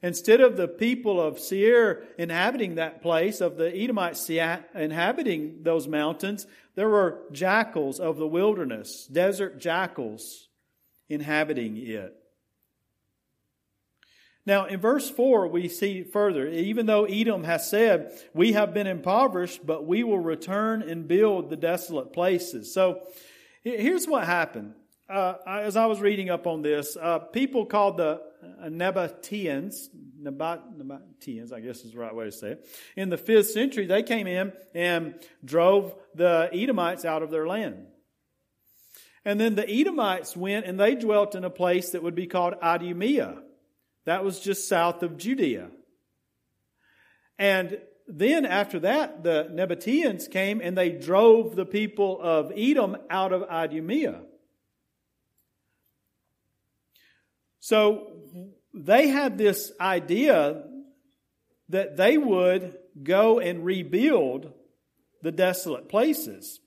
Instead 0.03 0.41
of 0.41 0.57
the 0.57 0.67
people 0.67 1.19
of 1.19 1.39
Seir 1.39 2.03
inhabiting 2.17 2.75
that 2.75 3.01
place, 3.01 3.39
of 3.39 3.55
the 3.55 3.73
Edomites 3.73 4.29
inhabiting 4.29 5.63
those 5.63 5.87
mountains, 5.87 6.45
there 6.75 6.89
were 6.89 7.21
jackals 7.31 8.01
of 8.01 8.17
the 8.17 8.27
wilderness, 8.27 9.07
desert 9.07 9.59
jackals 9.59 10.49
inhabiting 11.07 11.77
it. 11.77 12.13
Now, 14.45 14.65
in 14.65 14.81
verse 14.81 15.09
4, 15.09 15.47
we 15.47 15.69
see 15.69 16.03
further, 16.03 16.49
even 16.49 16.85
though 16.85 17.05
Edom 17.05 17.45
has 17.45 17.69
said, 17.69 18.11
We 18.33 18.51
have 18.51 18.73
been 18.73 18.87
impoverished, 18.87 19.65
but 19.65 19.87
we 19.87 20.03
will 20.03 20.19
return 20.19 20.81
and 20.81 21.07
build 21.07 21.49
the 21.49 21.55
desolate 21.55 22.11
places. 22.11 22.73
So, 22.73 23.03
here's 23.63 24.05
what 24.05 24.25
happened. 24.25 24.73
Uh, 25.09 25.35
as 25.47 25.77
I 25.77 25.85
was 25.85 26.01
reading 26.01 26.29
up 26.29 26.45
on 26.45 26.61
this, 26.61 26.97
uh, 27.01 27.19
people 27.19 27.65
called 27.65 27.95
the 27.95 28.21
Uh, 28.61 28.67
Nabateans, 28.67 29.89
Nabat, 30.21 30.61
Nabateans, 30.77 31.53
I 31.53 31.59
guess 31.59 31.83
is 31.83 31.93
the 31.93 31.99
right 31.99 32.13
way 32.13 32.25
to 32.25 32.31
say 32.31 32.51
it, 32.51 32.67
in 32.95 33.09
the 33.09 33.17
5th 33.17 33.51
century, 33.51 33.85
they 33.85 34.03
came 34.03 34.27
in 34.27 34.53
and 34.73 35.15
drove 35.43 35.95
the 36.15 36.49
Edomites 36.53 37.05
out 37.05 37.23
of 37.23 37.31
their 37.31 37.47
land. 37.47 37.87
And 39.25 39.39
then 39.39 39.55
the 39.55 39.69
Edomites 39.69 40.35
went 40.35 40.65
and 40.65 40.79
they 40.79 40.95
dwelt 40.95 41.35
in 41.35 41.43
a 41.43 41.49
place 41.49 41.91
that 41.91 42.03
would 42.03 42.15
be 42.15 42.27
called 42.27 42.55
Idumea. 42.61 43.41
That 44.05 44.23
was 44.23 44.39
just 44.39 44.67
south 44.67 45.01
of 45.01 45.17
Judea. 45.17 45.69
And 47.39 47.79
then 48.07 48.45
after 48.45 48.79
that, 48.81 49.23
the 49.23 49.49
Nabateans 49.51 50.29
came 50.29 50.59
and 50.61 50.77
they 50.77 50.89
drove 50.89 51.55
the 51.55 51.65
people 51.65 52.19
of 52.21 52.51
Edom 52.55 52.97
out 53.09 53.31
of 53.31 53.43
Idumea. 53.43 54.21
So 57.63 58.07
they 58.73 59.07
had 59.07 59.37
this 59.37 59.71
idea 59.79 60.65
that 61.69 61.95
they 61.95 62.17
would 62.17 62.77
go 63.01 63.39
and 63.39 63.63
rebuild 63.63 64.51
the 65.21 65.31
desolate 65.31 65.87
places. 65.87 66.59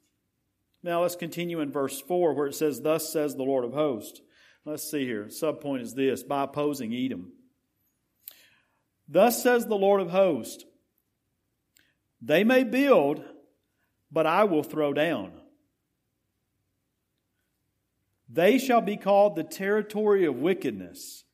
Now 0.83 1.03
let's 1.03 1.15
continue 1.15 1.61
in 1.61 1.71
verse 1.71 2.00
4 2.00 2.33
where 2.33 2.47
it 2.47 2.55
says, 2.55 2.81
Thus 2.81 3.12
says 3.12 3.35
the 3.35 3.43
Lord 3.43 3.67
of 3.67 3.75
hosts. 3.75 4.23
Let's 4.65 4.91
see 4.91 5.05
here. 5.05 5.26
Subpoint 5.26 5.83
is 5.83 5.93
this 5.93 6.23
by 6.23 6.45
opposing 6.45 6.95
Edom. 6.95 7.31
Thus 9.07 9.43
says 9.43 9.67
the 9.67 9.75
Lord 9.76 10.00
of 10.00 10.09
hosts 10.09 10.65
They 12.23 12.43
may 12.43 12.65
build, 12.65 13.23
but 14.11 14.25
I 14.25 14.45
will 14.45 14.62
throw 14.62 14.95
down. 14.95 15.43
They 18.28 18.59
shall 18.59 18.80
be 18.80 18.97
called 18.97 19.37
the 19.37 19.45
territory 19.45 20.25
of 20.25 20.37
wickedness, 20.37 21.25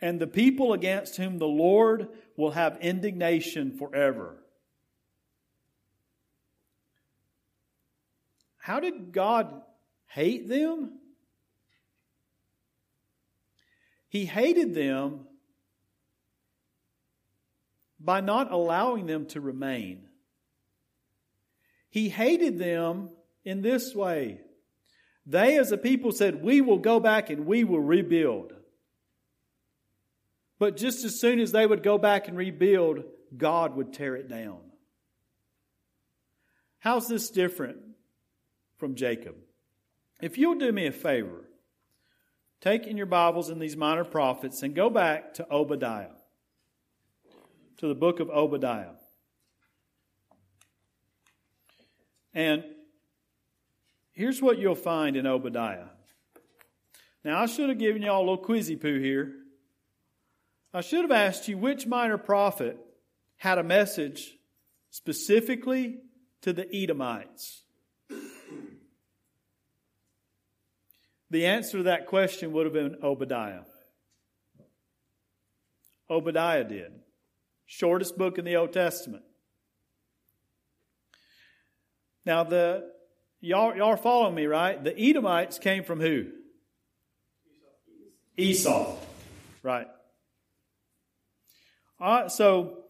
and 0.00 0.20
the 0.20 0.26
people 0.26 0.72
against 0.72 1.16
whom 1.16 1.38
the 1.38 1.46
Lord 1.46 2.08
will 2.36 2.50
have 2.50 2.78
indignation 2.80 3.76
forever. 3.78 4.36
How 8.58 8.80
did 8.80 9.12
God 9.12 9.62
hate 10.06 10.48
them? 10.48 10.98
He 14.08 14.24
hated 14.24 14.74
them 14.74 15.26
by 18.00 18.20
not 18.20 18.52
allowing 18.52 19.06
them 19.06 19.26
to 19.26 19.40
remain. 19.40 20.08
He 21.90 22.08
hated 22.08 22.58
them 22.58 23.10
in 23.44 23.60
this 23.60 23.94
way. 23.94 24.40
They, 25.26 25.56
as 25.58 25.72
a 25.72 25.78
people, 25.78 26.12
said, 26.12 26.42
We 26.42 26.60
will 26.60 26.78
go 26.78 27.00
back 27.00 27.30
and 27.30 27.46
we 27.46 27.64
will 27.64 27.80
rebuild. 27.80 28.52
But 30.58 30.76
just 30.76 31.04
as 31.04 31.18
soon 31.18 31.40
as 31.40 31.52
they 31.52 31.66
would 31.66 31.82
go 31.82 31.98
back 31.98 32.28
and 32.28 32.36
rebuild, 32.36 33.04
God 33.36 33.74
would 33.74 33.92
tear 33.92 34.16
it 34.16 34.28
down. 34.28 34.60
How's 36.78 37.08
this 37.08 37.30
different 37.30 37.78
from 38.76 38.94
Jacob? 38.94 39.36
If 40.20 40.38
you'll 40.38 40.58
do 40.58 40.70
me 40.70 40.86
a 40.86 40.92
favor, 40.92 41.48
take 42.60 42.86
in 42.86 42.96
your 42.96 43.06
Bibles 43.06 43.48
in 43.48 43.58
these 43.58 43.76
minor 43.76 44.04
prophets 44.04 44.62
and 44.62 44.74
go 44.74 44.90
back 44.90 45.34
to 45.34 45.50
Obadiah, 45.50 46.14
to 47.78 47.88
the 47.88 47.94
book 47.94 48.20
of 48.20 48.30
Obadiah. 48.30 48.92
And 52.32 52.64
here's 54.14 54.40
what 54.40 54.58
you'll 54.58 54.74
find 54.74 55.16
in 55.16 55.26
Obadiah. 55.26 55.88
Now, 57.24 57.42
I 57.42 57.46
should 57.46 57.68
have 57.68 57.78
given 57.78 58.02
you 58.02 58.10
all 58.10 58.20
a 58.20 58.26
little 58.30 58.44
quizzy 58.44 58.80
poo 58.80 58.98
here. 58.98 59.34
I 60.72 60.80
should 60.80 61.02
have 61.02 61.12
asked 61.12 61.46
you 61.48 61.58
which 61.58 61.86
minor 61.86 62.18
prophet 62.18 62.78
had 63.36 63.58
a 63.58 63.62
message 63.62 64.36
specifically 64.90 65.98
to 66.42 66.52
the 66.52 66.66
Edomites. 66.74 67.62
The 71.30 71.46
answer 71.46 71.78
to 71.78 71.82
that 71.84 72.06
question 72.06 72.52
would 72.52 72.66
have 72.66 72.72
been 72.72 72.96
Obadiah. 73.02 73.64
Obadiah 76.08 76.64
did. 76.64 76.92
Shortest 77.66 78.16
book 78.16 78.38
in 78.38 78.44
the 78.44 78.56
Old 78.56 78.72
Testament. 78.72 79.24
Now 82.26 82.44
the 82.44 82.93
y'all 83.44 83.76
y'all 83.76 83.90
are 83.90 83.96
following 83.96 84.34
me, 84.34 84.46
right? 84.46 84.82
The 84.82 84.98
Edomites 84.98 85.58
came 85.58 85.84
from 85.84 86.00
who? 86.00 86.26
Esau. 88.36 88.96
Right. 89.62 89.86
All 92.00 92.22
right, 92.22 92.30
so 92.30 92.84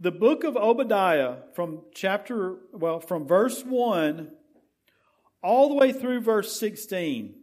The 0.00 0.10
book 0.10 0.44
of 0.44 0.56
Obadiah 0.56 1.36
from 1.54 1.82
chapter, 1.94 2.56
well, 2.72 3.00
from 3.00 3.26
verse 3.26 3.62
1 3.62 4.30
all 5.42 5.68
the 5.68 5.74
way 5.74 5.92
through 5.92 6.20
verse 6.20 6.58
16 6.58 7.34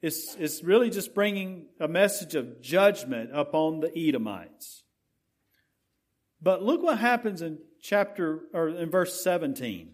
is, 0.00 0.36
is 0.38 0.64
really 0.64 0.88
just 0.88 1.14
bringing 1.14 1.66
a 1.78 1.86
message 1.86 2.34
of 2.34 2.62
judgment 2.62 3.30
upon 3.32 3.80
the 3.80 3.96
Edomites. 3.96 4.84
But 6.40 6.62
look 6.62 6.82
what 6.82 6.98
happens 6.98 7.42
in 7.42 7.58
chapter 7.80 8.40
or 8.54 8.70
in 8.70 8.90
verse 8.90 9.22
17. 9.22 9.93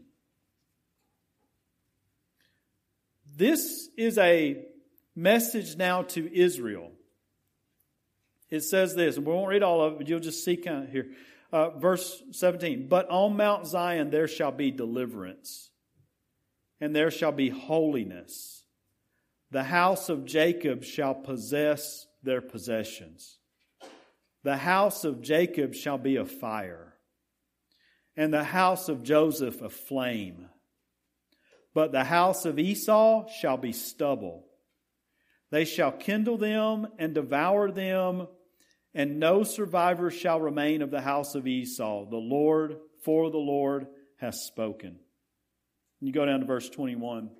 This 3.36 3.88
is 3.96 4.18
a 4.18 4.64
message 5.14 5.76
now 5.76 6.02
to 6.02 6.34
Israel. 6.34 6.90
It 8.50 8.62
says 8.62 8.94
this, 8.94 9.16
and 9.16 9.26
we 9.26 9.32
won't 9.32 9.48
read 9.48 9.62
all 9.62 9.82
of 9.82 9.92
it, 9.92 9.98
but 9.98 10.08
you'll 10.08 10.20
just 10.20 10.44
see 10.44 10.56
kind 10.56 10.84
of 10.84 10.90
here. 10.90 11.10
Uh, 11.52 11.70
verse 11.70 12.22
17. 12.32 12.88
But 12.88 13.08
on 13.08 13.36
Mount 13.36 13.66
Zion 13.66 14.10
there 14.10 14.28
shall 14.28 14.52
be 14.52 14.70
deliverance, 14.70 15.70
and 16.80 16.94
there 16.94 17.10
shall 17.10 17.32
be 17.32 17.48
holiness. 17.48 18.64
The 19.50 19.64
house 19.64 20.08
of 20.08 20.24
Jacob 20.24 20.84
shall 20.84 21.14
possess 21.14 22.06
their 22.22 22.40
possessions. 22.40 23.38
The 24.42 24.56
house 24.56 25.04
of 25.04 25.22
Jacob 25.22 25.74
shall 25.74 25.98
be 25.98 26.16
a 26.16 26.24
fire, 26.24 26.94
and 28.16 28.32
the 28.32 28.44
house 28.44 28.88
of 28.88 29.02
Joseph 29.02 29.60
a 29.60 29.68
flame. 29.68 30.48
But 31.74 31.92
the 31.92 32.04
house 32.04 32.44
of 32.44 32.58
Esau 32.58 33.28
shall 33.28 33.56
be 33.56 33.72
stubble. 33.72 34.46
They 35.50 35.64
shall 35.64 35.92
kindle 35.92 36.36
them 36.36 36.88
and 36.98 37.14
devour 37.14 37.70
them, 37.70 38.28
and 38.94 39.20
no 39.20 39.42
survivor 39.42 40.10
shall 40.10 40.40
remain 40.40 40.82
of 40.82 40.90
the 40.90 41.00
house 41.00 41.34
of 41.34 41.46
Esau. 41.46 42.08
The 42.08 42.16
Lord, 42.16 42.76
for 43.04 43.30
the 43.30 43.38
Lord, 43.38 43.86
has 44.18 44.42
spoken. 44.42 44.98
You 46.00 46.12
go 46.12 46.24
down 46.24 46.40
to 46.40 46.46
verse 46.46 46.68
21. 46.68 47.30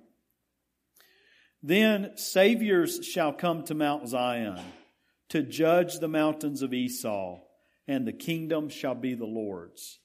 Then 1.63 2.11
saviors 2.15 3.05
shall 3.05 3.33
come 3.33 3.63
to 3.63 3.75
Mount 3.75 4.07
Zion 4.07 4.59
to 5.29 5.43
judge 5.43 5.99
the 5.99 6.07
mountains 6.07 6.61
of 6.61 6.73
Esau, 6.73 7.39
and 7.87 8.07
the 8.07 8.13
kingdom 8.13 8.69
shall 8.69 8.95
be 8.95 9.13
the 9.13 9.25
Lord's. 9.25 9.99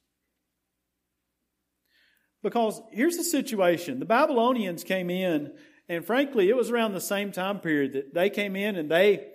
Because 2.46 2.80
here's 2.92 3.16
the 3.16 3.24
situation 3.24 3.98
the 3.98 4.04
Babylonians 4.04 4.84
came 4.84 5.10
in, 5.10 5.52
and 5.88 6.04
frankly, 6.04 6.48
it 6.48 6.54
was 6.54 6.70
around 6.70 6.92
the 6.92 7.00
same 7.00 7.32
time 7.32 7.58
period 7.58 7.94
that 7.94 8.14
they 8.14 8.30
came 8.30 8.54
in 8.54 8.76
and 8.76 8.88
they, 8.88 9.26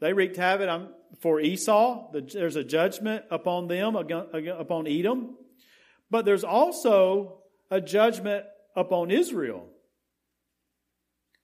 they 0.00 0.12
wreaked 0.12 0.36
havoc 0.36 0.90
for 1.20 1.38
Esau. 1.38 2.10
There's 2.10 2.56
a 2.56 2.64
judgment 2.64 3.26
upon 3.30 3.68
them, 3.68 3.94
upon 3.94 4.88
Edom. 4.88 5.36
But 6.10 6.24
there's 6.24 6.42
also 6.42 7.44
a 7.70 7.80
judgment 7.80 8.44
upon 8.74 9.12
Israel. 9.12 9.68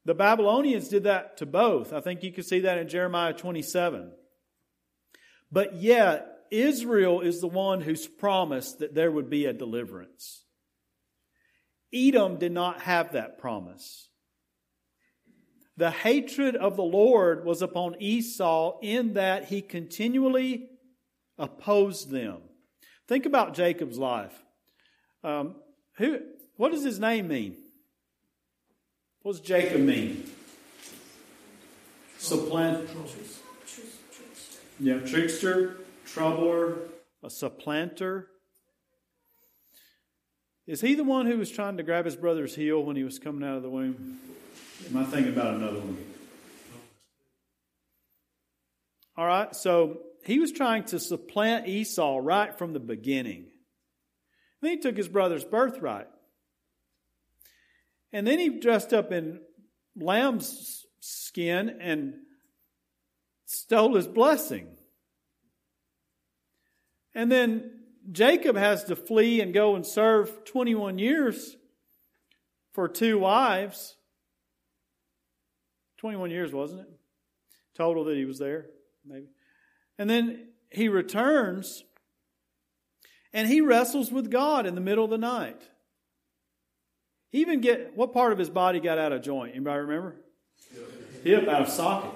The 0.06 0.14
Babylonians 0.14 0.88
did 0.88 1.04
that 1.04 1.37
to 1.37 1.47
both. 1.47 1.92
I 1.92 2.00
think 2.00 2.25
you 2.25 2.33
can 2.33 2.42
see 2.42 2.59
that 2.59 2.78
in 2.78 2.88
Jeremiah 2.88 3.35
27. 3.35 4.11
But 5.52 5.76
yet, 5.76 6.38
Israel 6.50 7.21
is 7.21 7.40
the 7.40 7.47
one 7.47 7.83
who's 7.83 8.09
promised 8.09 8.80
that 8.80 8.97
there 8.97 9.12
would 9.12 9.30
be 9.30 9.47
a 9.47 9.52
deliverance. 9.52 10.43
Edom 11.94 12.38
did 12.38 12.52
not 12.52 12.82
have 12.82 13.12
that 13.12 13.38
promise. 13.38 14.08
The 15.76 15.90
hatred 15.90 16.56
of 16.56 16.76
the 16.76 16.82
Lord 16.82 17.44
was 17.44 17.62
upon 17.62 18.00
Esau 18.00 18.78
in 18.80 19.14
that 19.14 19.46
he 19.46 19.60
continually 19.60 20.68
opposed 21.38 22.10
them. 22.10 22.38
Think 23.08 23.26
about 23.26 23.54
Jacob's 23.54 23.98
life. 23.98 24.32
Um, 25.22 25.56
who, 25.96 26.20
what 26.56 26.72
does 26.72 26.84
his 26.84 27.00
name 27.00 27.28
mean? 27.28 27.56
What 29.22 29.32
does 29.32 29.40
Jacob 29.40 29.80
mean? 29.80 30.30
Supplant. 32.18 32.88
Yeah, 34.80 34.98
trickster, 34.98 35.78
troubler, 36.04 36.78
a 37.22 37.30
supplanter. 37.30 38.28
Is 40.66 40.81
he 40.81 40.94
the 40.94 41.05
one 41.05 41.27
who 41.27 41.37
was 41.37 41.50
trying 41.50 41.77
to 41.77 41.83
grab 41.83 42.07
his 42.07 42.16
brother's 42.16 42.55
heel 42.55 42.83
when 42.83 42.96
he 42.96 43.05
was 43.05 43.18
coming 43.18 43.46
out 43.46 43.57
of 43.57 43.62
the 43.62 43.68
womb? 43.68 44.18
Am 44.88 44.96
I 44.96 45.05
thinking 45.05 45.33
about 45.33 45.55
another 45.55 45.79
one? 45.79 45.98
All 49.16 49.27
right, 49.27 49.55
so 49.55 49.98
he 50.24 50.38
was 50.38 50.50
trying 50.50 50.85
to 50.85 50.98
supplant 50.98 51.68
Esau 51.68 52.18
right 52.20 52.57
from 52.57 52.72
the 52.72 52.81
beginning. 52.81 53.46
Then 54.62 54.72
he 54.72 54.79
took 54.79 54.96
his 54.96 55.09
brother's 55.09 55.44
birthright. 55.44 56.09
And 58.12 58.27
then 58.27 58.38
he 58.38 58.59
dressed 58.59 58.94
up 58.94 59.12
in 59.12 59.40
lamb's 59.94 60.87
skin 61.00 61.79
and 61.81 62.14
stole 63.44 63.96
his 63.96 64.09
blessing. 64.09 64.68
And 67.14 67.31
then 67.31 67.84
Jacob 68.12 68.57
has 68.57 68.85
to 68.85 68.97
flee 68.97 69.40
and 69.40 69.55
go 69.55 69.75
and 69.75 69.87
serve 69.87 70.45
21 70.45 70.99
years 70.99 71.57
for 72.73 72.88
two 72.88 73.19
wives. 73.19 73.97
21 75.99 76.31
years, 76.31 76.53
wasn't 76.53 76.81
it? 76.81 76.88
Total 77.75 78.05
that 78.05 78.17
he 78.17 78.25
was 78.25 78.38
there, 78.38 78.67
maybe. 79.07 79.27
And 79.99 80.09
then 80.11 80.49
he 80.71 80.88
returns 80.88 81.85
and 83.33 83.49
he 83.49 83.61
wrestles 83.61 84.12
with 84.12 84.31
God 84.31 84.67
in 84.67 84.75
the 84.75 84.81
middle 84.81 85.05
of 85.05 85.11
the 85.11 85.19
night. 85.19 85.61
He 87.31 87.40
even 87.40 87.61
get 87.61 87.97
what 87.97 88.12
part 88.12 88.33
of 88.33 88.38
his 88.38 88.51
body 88.51 88.79
got 88.81 88.99
out 88.99 89.12
of 89.12 89.23
joint? 89.23 89.53
Anybody 89.57 89.81
remember? 89.81 90.17
Hip 91.25 91.49
out 91.49 91.62
of 91.62 91.69
socket. 91.69 92.12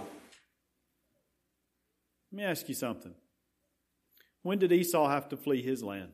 Let 2.30 2.36
me 2.36 2.44
ask 2.44 2.68
you 2.68 2.74
something. 2.74 3.14
When 4.42 4.58
did 4.58 4.72
Esau 4.72 5.08
have 5.08 5.28
to 5.30 5.36
flee 5.36 5.62
his 5.62 5.82
land? 5.82 6.12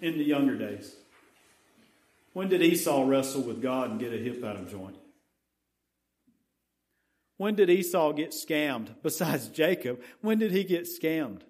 In 0.00 0.16
the 0.16 0.24
younger 0.24 0.56
days. 0.56 0.94
When 2.32 2.48
did 2.48 2.62
Esau 2.62 3.04
wrestle 3.06 3.42
with 3.42 3.60
God 3.60 3.90
and 3.90 4.00
get 4.00 4.12
a 4.12 4.16
hip 4.16 4.42
out 4.44 4.56
of 4.56 4.70
joint? 4.70 4.96
When 7.36 7.54
did 7.54 7.68
Esau 7.68 8.12
get 8.12 8.30
scammed? 8.30 8.88
Besides 9.02 9.48
Jacob, 9.48 10.00
when 10.20 10.38
did 10.38 10.52
he 10.52 10.64
get 10.64 10.86
scammed? 10.86 11.42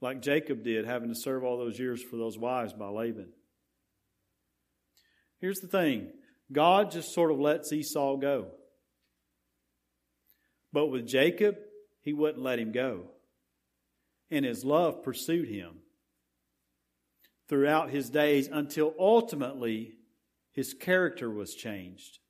like 0.00 0.22
Jacob 0.22 0.62
did, 0.62 0.84
having 0.84 1.08
to 1.08 1.14
serve 1.14 1.44
all 1.44 1.58
those 1.58 1.78
years 1.78 2.02
for 2.02 2.16
those 2.16 2.38
wives 2.38 2.72
by 2.72 2.88
Laban. 2.88 3.28
Here's 5.40 5.60
the 5.60 5.68
thing 5.68 6.08
God 6.50 6.90
just 6.90 7.12
sort 7.12 7.30
of 7.30 7.38
lets 7.38 7.72
Esau 7.72 8.16
go. 8.16 8.48
But 10.72 10.86
with 10.86 11.06
Jacob, 11.06 11.56
he 12.08 12.14
wouldn't 12.14 12.42
let 12.42 12.58
him 12.58 12.72
go. 12.72 13.02
And 14.30 14.42
his 14.42 14.64
love 14.64 15.02
pursued 15.02 15.46
him 15.46 15.80
throughout 17.50 17.90
his 17.90 18.08
days 18.08 18.48
until 18.50 18.94
ultimately 18.98 19.92
his 20.50 20.72
character 20.72 21.28
was 21.28 21.54
changed. 21.54 22.20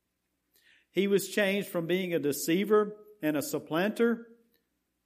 He 0.90 1.06
was 1.06 1.28
changed 1.28 1.68
from 1.68 1.86
being 1.86 2.12
a 2.12 2.18
deceiver 2.18 2.96
and 3.22 3.36
a 3.36 3.40
supplanter 3.40 4.26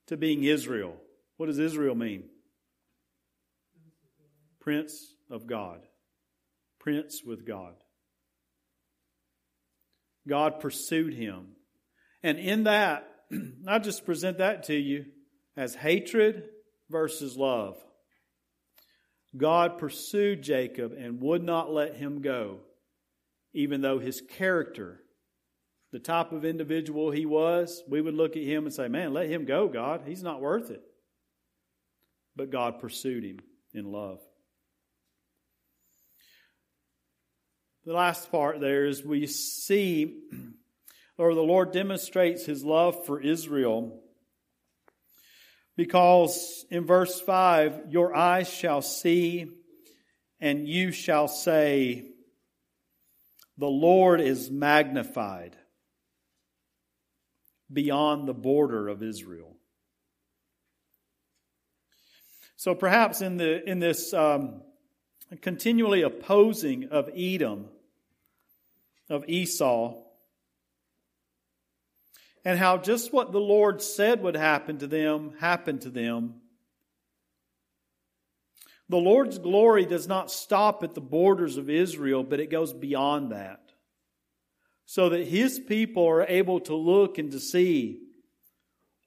to 0.07 0.17
being 0.17 0.43
Israel. 0.43 0.97
What 1.37 1.49
does 1.49 1.59
Israel 1.59 1.95
mean? 1.95 2.31
Prince 4.59 5.17
of 5.31 5.47
God. 5.47 5.83
Prince 6.81 7.21
with 7.23 7.47
God. 7.47 7.75
God 10.27 10.61
pursued 10.61 11.13
him. 11.13 11.57
And 12.23 12.39
in 12.39 12.65
that, 12.65 13.07
I 13.67 13.79
just 13.79 14.05
present 14.05 14.39
that 14.39 14.65
to 14.65 14.75
you 14.75 15.07
as 15.57 15.75
hatred 15.75 16.45
versus 16.91 17.37
love. 17.37 17.77
God 19.37 19.79
pursued 19.79 20.43
Jacob 20.43 20.93
and 20.93 21.21
would 21.23 21.43
not 21.43 21.73
let 21.73 21.97
him 21.97 22.21
go, 22.21 22.59
even 23.55 23.81
though 23.81 23.99
his 23.99 24.21
character, 24.21 25.01
the 25.91 25.99
type 25.99 26.33
of 26.33 26.45
individual 26.45 27.11
he 27.11 27.25
was, 27.25 27.83
we 27.89 28.01
would 28.01 28.15
look 28.15 28.37
at 28.37 28.43
him 28.43 28.65
and 28.65 28.75
say, 28.75 28.89
Man, 28.89 29.13
let 29.13 29.31
him 29.31 29.45
go, 29.45 29.69
God. 29.69 30.03
He's 30.07 30.23
not 30.23 30.41
worth 30.41 30.71
it. 30.71 30.83
But 32.37 32.51
God 32.51 32.81
pursued 32.81 33.25
him 33.25 33.41
in 33.73 33.91
love. 33.91 34.21
The 37.85 37.93
last 37.93 38.31
part 38.31 38.61
there 38.61 38.85
is 38.85 39.05
we 39.05 39.27
see, 39.27 40.21
or 41.19 41.35
the 41.35 41.43
Lord 41.43 41.73
demonstrates 41.73 42.45
his 42.45 42.65
love 42.65 43.07
for 43.07 43.21
Israel 43.21 44.01
because 45.77 46.65
in 46.71 46.87
verse 46.87 47.21
5, 47.21 47.85
your 47.91 48.15
eyes 48.15 48.49
shall 48.49 48.83
see 48.83 49.47
and 50.41 50.69
you 50.69 50.93
shall 50.93 51.29
say, 51.29 52.09
the 53.57 53.69
Lord 53.69 54.21
is 54.21 54.51
magnified 54.51 55.57
beyond 57.73 58.29
the 58.29 58.35
border 58.35 58.89
of 58.89 59.03
Israel. 59.03 59.57
So 62.57 62.75
perhaps 62.75 63.23
in, 63.23 63.39
the, 63.39 63.69
in 63.69 63.79
this 63.79 64.13
um, 64.13 64.63
continually 65.41 66.03
opposing 66.03 66.89
of 66.91 67.09
Edom, 67.15 67.69
of 69.09 69.29
Esau, 69.29 69.97
and 72.45 72.59
how 72.59 72.77
just 72.77 73.13
what 73.13 73.33
the 73.33 73.41
Lord 73.41 73.83
said 73.83 74.23
would 74.23 74.37
happen 74.37 74.79
to 74.79 74.87
them 74.87 75.35
happened 75.39 75.83
to 75.83 75.91
them. 75.91 76.35
The 78.89 78.99
Lord's 78.99 79.39
glory 79.39 79.87
does 79.87 80.07
not 80.07 80.31
stop 80.31 80.83
at 80.83 80.95
the 80.95 81.01
borders 81.01 81.57
of 81.57 81.71
Israel, 81.71 82.23
but 82.23 82.41
it 82.41 82.51
goes 82.51 82.73
beyond 82.73 83.33
that. 83.33 83.61
So 84.85 85.09
that 85.09 85.27
His 85.27 85.59
people 85.59 86.07
are 86.07 86.27
able 86.27 86.61
to 86.61 86.75
look 86.75 87.17
and 87.17 87.33
to 87.33 87.41
see 87.41 88.01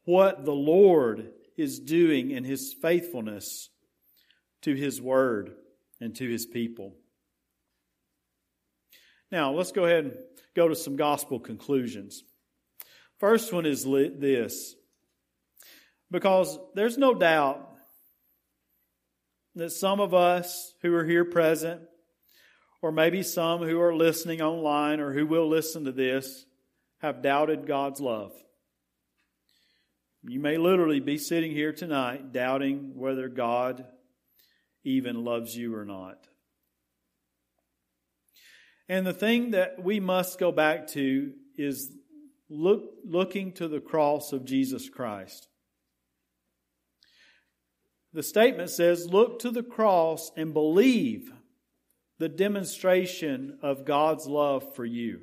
what 0.05 0.45
the 0.45 0.53
Lord 0.53 1.31
is 1.57 1.79
doing 1.79 2.31
in 2.31 2.43
His 2.43 2.73
faithfulness 2.73 3.69
to 4.61 4.73
His 4.73 5.01
Word 5.01 5.53
and 6.01 6.15
to 6.15 6.27
His 6.27 6.45
people. 6.45 6.95
Now, 9.31 9.51
let's 9.51 9.71
go 9.71 9.85
ahead 9.85 10.05
and 10.05 10.17
go 10.55 10.67
to 10.67 10.75
some 10.75 10.95
gospel 10.95 11.39
conclusions. 11.39 12.23
First 13.25 13.51
one 13.51 13.65
is 13.65 13.83
this 13.83 14.75
because 16.11 16.59
there's 16.75 16.95
no 16.95 17.15
doubt 17.15 17.67
that 19.55 19.71
some 19.71 19.99
of 19.99 20.13
us 20.13 20.75
who 20.83 20.93
are 20.93 21.03
here 21.03 21.25
present, 21.25 21.81
or 22.83 22.91
maybe 22.91 23.23
some 23.23 23.63
who 23.63 23.81
are 23.81 23.95
listening 23.95 24.43
online 24.43 24.99
or 24.99 25.11
who 25.11 25.25
will 25.25 25.49
listen 25.49 25.85
to 25.85 25.91
this, 25.91 26.45
have 26.99 27.23
doubted 27.23 27.65
God's 27.65 27.99
love. 27.99 28.31
You 30.21 30.39
may 30.39 30.57
literally 30.57 30.99
be 30.99 31.17
sitting 31.17 31.51
here 31.51 31.73
tonight 31.73 32.31
doubting 32.31 32.91
whether 32.93 33.27
God 33.27 33.87
even 34.83 35.23
loves 35.23 35.57
you 35.57 35.73
or 35.73 35.83
not. 35.83 36.19
And 38.87 39.03
the 39.03 39.13
thing 39.13 39.49
that 39.49 39.83
we 39.83 39.99
must 39.99 40.37
go 40.37 40.51
back 40.51 40.89
to 40.89 41.33
is 41.57 41.91
look, 42.49 42.95
looking 43.03 43.51
to 43.53 43.67
the 43.67 43.79
cross 43.79 44.31
of 44.33 44.45
Jesus 44.45 44.89
Christ. 44.89 45.47
The 48.13 48.23
statement 48.23 48.69
says, 48.69 49.07
Look 49.09 49.39
to 49.39 49.51
the 49.51 49.63
cross 49.63 50.31
and 50.37 50.53
believe 50.53 51.33
the 52.17 52.29
demonstration 52.29 53.59
of 53.61 53.85
God's 53.85 54.25
love 54.25 54.73
for 54.75 54.85
you. 54.85 55.21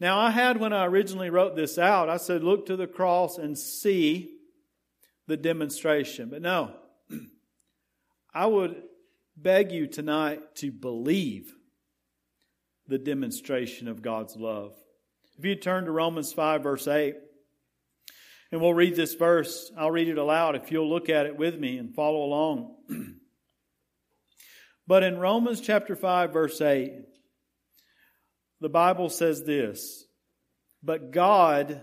Now, 0.00 0.18
I 0.18 0.30
had 0.30 0.60
when 0.60 0.74
I 0.74 0.84
originally 0.84 1.30
wrote 1.30 1.56
this 1.56 1.78
out, 1.78 2.10
I 2.10 2.18
said, 2.18 2.44
Look 2.44 2.66
to 2.66 2.76
the 2.76 2.86
cross 2.86 3.38
and 3.38 3.58
see 3.58 4.36
the 5.26 5.36
demonstration. 5.36 6.28
But 6.28 6.42
no, 6.42 6.74
I 8.34 8.46
would 8.46 8.82
beg 9.36 9.72
you 9.72 9.86
tonight 9.86 10.56
to 10.56 10.70
believe 10.70 11.54
the 12.86 12.98
demonstration 12.98 13.88
of 13.88 14.02
God's 14.02 14.36
love. 14.36 14.74
If 15.38 15.44
you 15.44 15.56
turn 15.56 15.86
to 15.86 15.90
Romans 15.90 16.32
5, 16.32 16.62
verse 16.62 16.86
8, 16.86 17.16
and 18.52 18.60
we'll 18.60 18.72
read 18.72 18.94
this 18.94 19.14
verse, 19.14 19.72
I'll 19.76 19.90
read 19.90 20.08
it 20.08 20.16
aloud 20.16 20.54
if 20.54 20.70
you'll 20.70 20.88
look 20.88 21.08
at 21.08 21.26
it 21.26 21.36
with 21.36 21.58
me 21.58 21.76
and 21.78 21.92
follow 21.92 22.22
along. 22.22 22.76
but 24.86 25.02
in 25.02 25.18
Romans 25.18 25.60
chapter 25.60 25.96
5, 25.96 26.32
verse 26.32 26.60
8, 26.60 26.92
the 28.60 28.68
Bible 28.68 29.08
says 29.08 29.42
this 29.42 30.06
But 30.84 31.10
God 31.10 31.80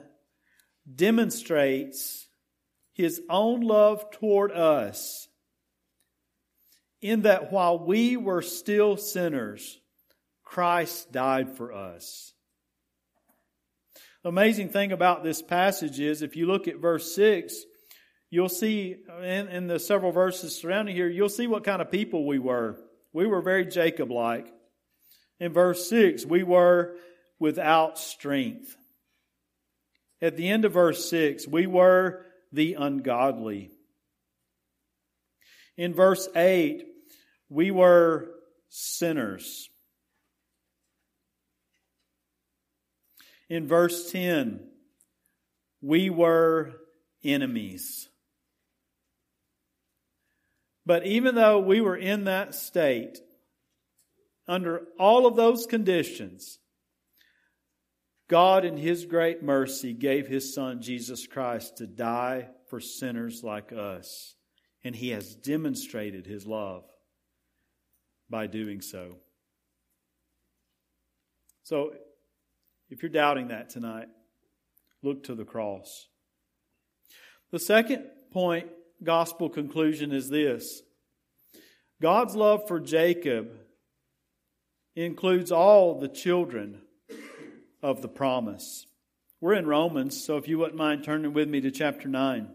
demonstrates 0.95 2.27
his 2.93 3.21
own 3.29 3.61
love 3.61 4.09
toward 4.11 4.53
us 4.53 5.27
in 7.01 7.23
that 7.23 7.51
while 7.51 7.77
we 7.77 8.15
were 8.15 8.41
still 8.41 8.95
sinners, 8.95 9.79
Christ 10.43 11.11
died 11.11 11.57
for 11.57 11.73
us. 11.73 12.33
The 14.23 14.29
amazing 14.29 14.69
thing 14.69 14.91
about 14.91 15.23
this 15.23 15.41
passage 15.41 15.99
is 15.99 16.21
if 16.21 16.35
you 16.35 16.45
look 16.45 16.67
at 16.67 16.77
verse 16.77 17.15
6, 17.15 17.55
you'll 18.29 18.49
see 18.49 18.97
in, 19.23 19.47
in 19.47 19.67
the 19.67 19.79
several 19.79 20.11
verses 20.11 20.55
surrounding 20.55 20.95
here, 20.95 21.09
you'll 21.09 21.27
see 21.27 21.47
what 21.47 21.63
kind 21.63 21.81
of 21.81 21.89
people 21.89 22.27
we 22.27 22.37
were. 22.37 22.77
We 23.13 23.25
were 23.25 23.41
very 23.41 23.65
Jacob 23.65 24.11
like. 24.11 24.47
In 25.39 25.53
verse 25.53 25.89
6, 25.89 26.25
we 26.27 26.43
were 26.43 26.95
without 27.39 27.97
strength. 27.97 28.75
At 30.21 30.37
the 30.37 30.49
end 30.49 30.65
of 30.65 30.73
verse 30.73 31.09
6, 31.09 31.47
we 31.47 31.65
were 31.65 32.23
the 32.51 32.75
ungodly. 32.75 33.71
In 35.77 35.95
verse 35.95 36.29
8, 36.35 36.85
we 37.49 37.71
were 37.71 38.29
sinners. 38.69 39.70
In 43.51 43.67
verse 43.67 44.09
10, 44.13 44.61
we 45.81 46.09
were 46.09 46.71
enemies. 47.21 48.07
But 50.85 51.05
even 51.05 51.35
though 51.35 51.59
we 51.59 51.81
were 51.81 51.97
in 51.97 52.23
that 52.23 52.55
state, 52.55 53.19
under 54.47 54.83
all 54.97 55.25
of 55.25 55.35
those 55.35 55.65
conditions, 55.65 56.59
God, 58.29 58.63
in 58.63 58.77
His 58.77 59.03
great 59.03 59.43
mercy, 59.43 59.91
gave 59.91 60.29
His 60.29 60.55
Son, 60.55 60.81
Jesus 60.81 61.27
Christ, 61.27 61.75
to 61.79 61.87
die 61.87 62.47
for 62.69 62.79
sinners 62.79 63.43
like 63.43 63.73
us. 63.73 64.33
And 64.81 64.95
He 64.95 65.09
has 65.09 65.35
demonstrated 65.35 66.25
His 66.25 66.47
love 66.47 66.85
by 68.29 68.47
doing 68.47 68.79
so. 68.79 69.17
So, 71.63 71.91
if 72.91 73.01
you're 73.01 73.09
doubting 73.09 73.47
that 73.47 73.69
tonight, 73.69 74.09
look 75.01 75.23
to 75.23 75.33
the 75.33 75.45
cross. 75.45 76.07
The 77.51 77.59
second 77.59 78.03
point, 78.31 78.67
gospel 79.01 79.49
conclusion, 79.49 80.11
is 80.11 80.29
this 80.29 80.83
God's 82.01 82.35
love 82.35 82.67
for 82.67 82.79
Jacob 82.79 83.49
includes 84.95 85.51
all 85.51 85.99
the 85.99 86.09
children 86.09 86.81
of 87.81 88.01
the 88.01 88.09
promise. 88.09 88.85
We're 89.39 89.53
in 89.53 89.65
Romans, 89.65 90.23
so 90.23 90.37
if 90.37 90.47
you 90.47 90.59
wouldn't 90.59 90.77
mind 90.77 91.03
turning 91.03 91.33
with 91.33 91.47
me 91.47 91.61
to 91.61 91.71
chapter 91.71 92.07
9. 92.07 92.49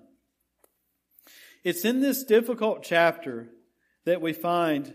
It's 1.65 1.85
in 1.85 2.01
this 2.01 2.23
difficult 2.23 2.85
chapter 2.85 3.49
that 4.05 4.21
we 4.21 4.33
find 4.33 4.95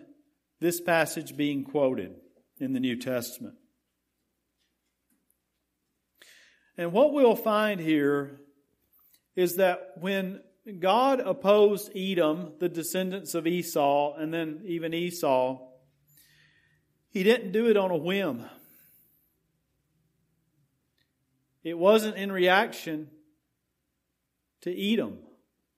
this 0.62 0.80
passage 0.80 1.36
being 1.36 1.66
quoted 1.66 2.16
in 2.60 2.72
the 2.72 2.80
New 2.80 2.96
Testament. 2.96 3.56
And 6.82 6.94
what 6.94 7.14
we'll 7.14 7.36
find 7.36 7.80
here 7.80 8.42
is 9.36 9.58
that 9.58 9.92
when 10.00 10.42
God 10.80 11.20
opposed 11.20 11.96
Edom, 11.96 12.54
the 12.60 12.70
descendants 12.70 13.36
of 13.36 13.46
Esau, 13.46 14.16
and 14.16 14.34
then 14.34 14.64
even 14.66 14.92
Esau, 14.92 15.60
he 17.12 17.22
didn't 17.22 17.52
do 17.52 17.70
it 17.70 17.78
on 17.78 17.92
a 17.92 17.98
whim. 17.98 18.46
It 21.64 21.78
wasn't 21.78 22.16
in 22.18 22.32
reaction 22.32 23.12
to 24.62 24.94
Edom 24.94 25.20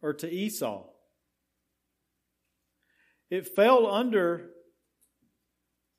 or 0.01 0.13
to 0.13 0.33
Esau. 0.33 0.85
It 3.29 3.53
fell 3.53 3.87
under 3.87 4.51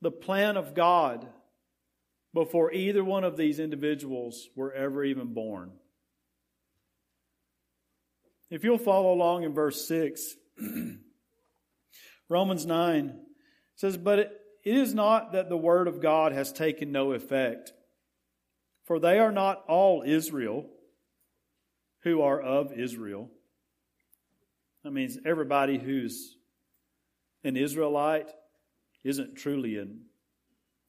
the 0.00 0.10
plan 0.10 0.56
of 0.56 0.72
God 0.72 1.28
before 2.34 2.72
either 2.72 3.04
one 3.04 3.22
of 3.22 3.36
these 3.36 3.60
individuals 3.60 4.48
were 4.56 4.72
ever 4.72 5.04
even 5.04 5.32
born. 5.32 5.70
If 8.50 8.64
you'll 8.64 8.76
follow 8.76 9.14
along 9.14 9.44
in 9.44 9.54
verse 9.54 9.86
6, 9.86 10.34
Romans 12.28 12.66
9 12.66 13.20
says, 13.76 13.96
But 13.96 14.18
it 14.18 14.30
is 14.64 14.94
not 14.94 15.32
that 15.32 15.48
the 15.48 15.56
word 15.56 15.86
of 15.86 16.02
God 16.02 16.32
has 16.32 16.52
taken 16.52 16.90
no 16.90 17.12
effect, 17.12 17.72
for 18.84 18.98
they 18.98 19.18
are 19.20 19.32
not 19.32 19.64
all 19.68 20.02
Israel 20.04 20.66
who 22.02 22.20
are 22.20 22.40
of 22.40 22.72
Israel. 22.72 23.30
That 24.82 24.92
means 24.92 25.18
everybody 25.24 25.78
who's 25.78 26.36
an 27.44 27.56
Israelite 27.56 28.30
isn't 29.04 29.36
truly 29.36 29.78
an 29.78 30.00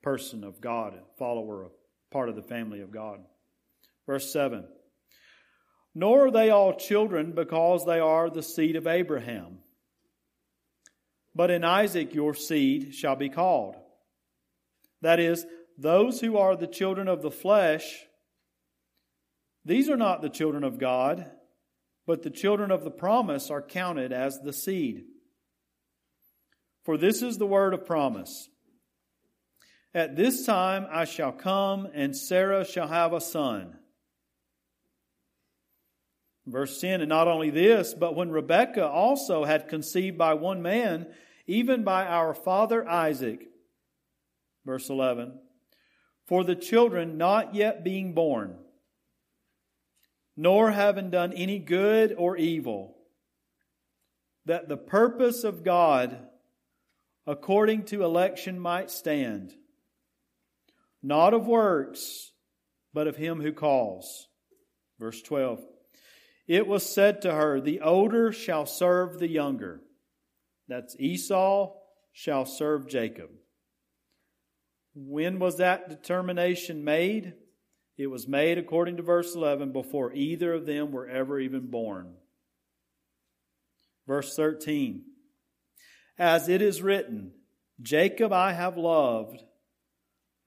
person 0.06 0.44
of 0.44 0.62
God, 0.62 0.94
a 0.94 1.18
follower, 1.18 1.64
a 1.64 1.70
part 2.12 2.30
of 2.30 2.36
the 2.36 2.44
family 2.44 2.82
of 2.82 2.92
God. 2.92 3.22
Verse 4.06 4.32
7 4.32 4.64
Nor 5.96 6.28
are 6.28 6.32
they 6.32 6.52
all 6.52 6.76
children 6.76 7.32
because 7.32 7.86
they 7.86 8.00
are 8.00 8.30
the 8.30 8.44
seed 8.44 8.76
of 8.76 8.86
Abraham. 8.86 9.58
But 11.34 11.50
in 11.50 11.64
Isaac 11.64 12.14
your 12.14 12.36
seed 12.36 12.94
shall 12.94 13.16
be 13.16 13.30
called. 13.30 13.78
That 15.02 15.20
is, 15.20 15.44
those 15.76 16.22
who 16.22 16.38
are 16.38 16.56
the 16.56 16.68
children 16.68 17.08
of 17.08 17.24
the 17.24 17.32
flesh, 17.32 18.06
these 19.66 19.90
are 19.90 19.98
not 19.98 20.22
the 20.22 20.30
children 20.30 20.64
of 20.64 20.78
God, 20.78 21.26
but 22.06 22.22
the 22.22 22.30
children 22.30 22.70
of 22.70 22.84
the 22.84 22.92
promise 22.92 23.50
are 23.50 23.62
counted 23.62 24.14
as 24.14 24.40
the 24.40 24.54
seed. 24.54 25.06
For 26.84 26.96
this 26.96 27.24
is 27.24 27.40
the 27.40 27.48
word 27.48 27.74
of 27.74 27.88
promise. 27.88 28.50
At 29.96 30.18
this 30.18 30.46
time 30.46 30.88
I 30.92 31.06
shall 31.06 31.32
come, 31.32 31.88
and 31.94 32.16
Sarah 32.16 32.66
shall 32.66 32.90
have 32.90 33.14
a 33.14 33.22
son. 33.22 33.78
Verse 36.46 36.82
10 36.82 37.00
And 37.00 37.08
not 37.08 37.30
only 37.30 37.50
this, 37.50 37.94
but 37.94 38.14
when 38.14 38.30
Rebekah 38.30 38.86
also 38.86 39.46
had 39.46 39.70
conceived 39.70 40.18
by 40.18 40.34
one 40.34 40.62
man, 40.62 41.08
even 41.48 41.86
by 41.86 42.06
our 42.06 42.34
father 42.34 42.86
Isaac. 42.86 43.48
Verse 44.66 44.90
11 44.90 45.40
For 46.26 46.44
the 46.44 46.56
children 46.56 47.18
not 47.18 47.56
yet 47.56 47.86
being 47.86 48.14
born, 48.14 48.58
nor 50.36 50.72
having 50.72 51.10
done 51.10 51.32
any 51.32 51.58
good 51.58 52.14
or 52.18 52.36
evil, 52.36 52.98
that 54.44 54.68
the 54.68 54.76
purpose 54.76 55.46
of 55.46 55.64
God 55.64 56.18
according 57.26 57.84
to 57.86 58.04
election 58.04 58.60
might 58.60 58.92
stand, 58.92 59.56
not 61.06 61.36
of 61.36 61.46
works, 61.46 62.32
but 62.92 63.06
of 63.06 63.16
him 63.16 63.40
who 63.40 63.54
calls. 63.54 64.28
Verse 65.00 65.22
12. 65.22 65.64
It 66.48 66.66
was 66.66 66.84
said 66.84 67.22
to 67.22 67.32
her, 67.32 67.62
The 67.62 67.82
older 67.82 68.32
shall 68.32 68.66
serve 68.66 69.20
the 69.20 69.28
younger. 69.28 69.82
That's 70.68 70.96
Esau 71.00 71.74
shall 72.12 72.46
serve 72.46 72.88
Jacob. 72.88 73.30
When 74.96 75.38
was 75.38 75.58
that 75.58 75.90
determination 75.90 76.84
made? 76.84 77.34
It 77.98 78.08
was 78.08 78.28
made, 78.28 78.58
according 78.58 78.98
to 78.98 79.04
verse 79.04 79.36
11, 79.36 79.74
before 79.74 80.12
either 80.14 80.54
of 80.54 80.66
them 80.66 80.92
were 80.92 81.08
ever 81.08 81.40
even 81.40 81.68
born. 81.68 82.16
Verse 84.08 84.36
13 84.36 85.04
As 86.18 86.50
it 86.50 86.64
is 86.64 86.82
written, 86.82 87.32
Jacob 87.80 88.34
I 88.34 88.54
have 88.54 88.78
loved, 88.78 89.44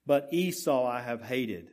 but 0.09 0.33
Esau 0.33 0.87
I 0.87 1.03
have 1.03 1.23
hated. 1.23 1.68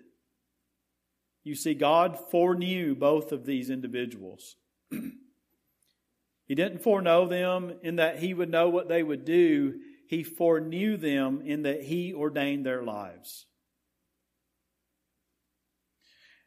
You 1.46 1.56
see, 1.56 1.74
God 1.74 2.20
foreknew 2.30 2.94
both 2.94 3.32
of 3.32 3.46
these 3.46 3.70
individuals. 3.70 4.58
he 4.92 6.54
didn't 6.54 6.84
foreknow 6.84 7.28
them 7.28 7.76
in 7.82 7.96
that 7.96 8.20
He 8.20 8.34
would 8.34 8.52
know 8.52 8.70
what 8.70 8.90
they 8.90 9.02
would 9.02 9.24
do, 9.24 9.80
He 10.10 10.22
foreknew 10.22 10.98
them 10.98 11.42
in 11.46 11.64
that 11.64 11.84
He 11.84 12.14
ordained 12.14 12.66
their 12.66 12.84
lives. 12.84 13.46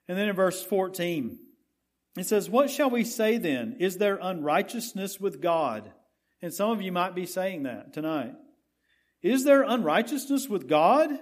And 0.06 0.18
then 0.18 0.28
in 0.28 0.36
verse 0.36 0.62
14, 0.62 1.38
it 2.18 2.26
says, 2.26 2.50
What 2.50 2.70
shall 2.70 2.90
we 2.90 3.04
say 3.04 3.38
then? 3.38 3.76
Is 3.80 3.96
there 3.96 4.18
unrighteousness 4.20 5.18
with 5.18 5.40
God? 5.40 5.90
And 6.42 6.52
some 6.52 6.70
of 6.70 6.82
you 6.82 6.92
might 6.92 7.14
be 7.14 7.26
saying 7.26 7.62
that 7.62 7.94
tonight. 7.94 8.34
Is 9.22 9.44
there 9.44 9.62
unrighteousness 9.62 10.48
with 10.48 10.68
God? 10.68 11.18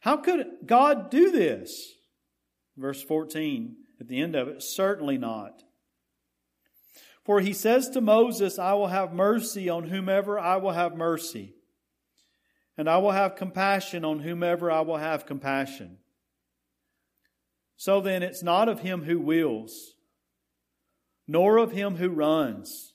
How 0.00 0.16
could 0.16 0.46
God 0.66 1.10
do 1.10 1.30
this? 1.30 1.92
Verse 2.76 3.02
14, 3.02 3.76
at 4.00 4.08
the 4.08 4.20
end 4.20 4.34
of 4.34 4.48
it, 4.48 4.62
certainly 4.62 5.18
not. 5.18 5.62
For 7.24 7.40
he 7.40 7.52
says 7.52 7.90
to 7.90 8.00
Moses, 8.00 8.58
I 8.58 8.72
will 8.72 8.88
have 8.88 9.12
mercy 9.12 9.68
on 9.68 9.84
whomever 9.84 10.38
I 10.38 10.56
will 10.56 10.72
have 10.72 10.96
mercy, 10.96 11.54
and 12.78 12.88
I 12.88 12.96
will 12.96 13.10
have 13.10 13.36
compassion 13.36 14.04
on 14.04 14.20
whomever 14.20 14.70
I 14.70 14.80
will 14.80 14.96
have 14.96 15.26
compassion. 15.26 15.98
So 17.76 18.00
then, 18.00 18.22
it's 18.22 18.42
not 18.42 18.68
of 18.68 18.80
him 18.80 19.04
who 19.04 19.20
wills, 19.20 19.94
nor 21.28 21.58
of 21.58 21.72
him 21.72 21.96
who 21.96 22.08
runs, 22.08 22.94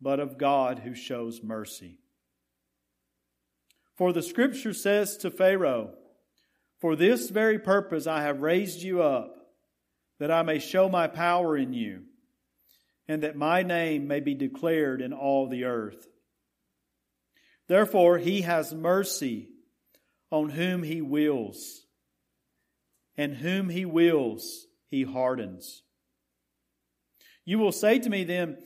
but 0.00 0.20
of 0.20 0.38
God 0.38 0.80
who 0.80 0.94
shows 0.94 1.42
mercy. 1.42 1.98
For 3.96 4.12
the 4.12 4.22
scripture 4.22 4.72
says 4.72 5.16
to 5.18 5.30
Pharaoh, 5.30 5.94
For 6.80 6.96
this 6.96 7.30
very 7.30 7.58
purpose 7.58 8.06
I 8.06 8.22
have 8.22 8.40
raised 8.40 8.82
you 8.82 9.02
up, 9.02 9.36
that 10.18 10.30
I 10.30 10.42
may 10.42 10.58
show 10.58 10.88
my 10.88 11.06
power 11.06 11.56
in 11.56 11.72
you, 11.72 12.02
and 13.08 13.22
that 13.22 13.36
my 13.36 13.62
name 13.62 14.08
may 14.08 14.20
be 14.20 14.34
declared 14.34 15.00
in 15.00 15.12
all 15.12 15.48
the 15.48 15.64
earth. 15.64 16.06
Therefore, 17.66 18.18
he 18.18 18.42
has 18.42 18.74
mercy 18.74 19.48
on 20.30 20.50
whom 20.50 20.82
he 20.82 21.00
wills 21.00 21.84
and 23.16 23.36
whom 23.36 23.68
he 23.68 23.84
wills, 23.84 24.66
he 24.88 25.04
hardens. 25.04 25.82
You 27.44 27.58
will 27.58 27.72
say 27.72 27.98
to 27.98 28.10
me 28.10 28.24
then, 28.24 28.58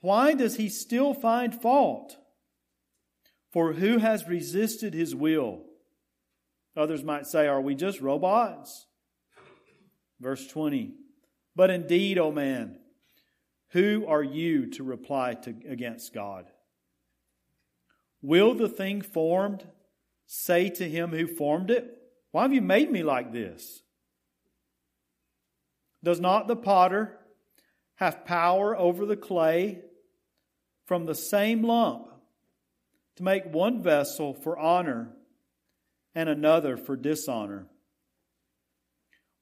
why 0.00 0.34
does 0.34 0.56
he 0.56 0.68
still 0.68 1.14
find 1.14 1.54
fault? 1.60 2.16
For 3.56 3.72
who 3.72 3.96
has 3.96 4.28
resisted 4.28 4.92
his 4.92 5.14
will? 5.14 5.62
Others 6.76 7.02
might 7.02 7.26
say, 7.26 7.46
Are 7.46 7.62
we 7.62 7.74
just 7.74 8.02
robots? 8.02 8.84
Verse 10.20 10.46
20. 10.46 10.92
But 11.54 11.70
indeed, 11.70 12.18
O 12.18 12.30
man, 12.30 12.78
who 13.70 14.04
are 14.06 14.22
you 14.22 14.66
to 14.72 14.84
reply 14.84 15.32
to, 15.44 15.54
against 15.66 16.12
God? 16.12 16.44
Will 18.20 18.52
the 18.52 18.68
thing 18.68 19.00
formed 19.00 19.66
say 20.26 20.68
to 20.68 20.86
him 20.86 21.12
who 21.12 21.26
formed 21.26 21.70
it, 21.70 21.90
Why 22.32 22.42
have 22.42 22.52
you 22.52 22.60
made 22.60 22.92
me 22.92 23.02
like 23.02 23.32
this? 23.32 23.80
Does 26.04 26.20
not 26.20 26.46
the 26.46 26.56
potter 26.56 27.16
have 27.94 28.26
power 28.26 28.76
over 28.76 29.06
the 29.06 29.16
clay 29.16 29.80
from 30.84 31.06
the 31.06 31.14
same 31.14 31.62
lump 31.62 32.08
to 33.16 33.22
make 33.22 33.52
one 33.52 33.82
vessel 33.82 34.34
for 34.34 34.58
honor 34.58 35.10
and 36.14 36.28
another 36.28 36.76
for 36.76 36.96
dishonor? 36.96 37.66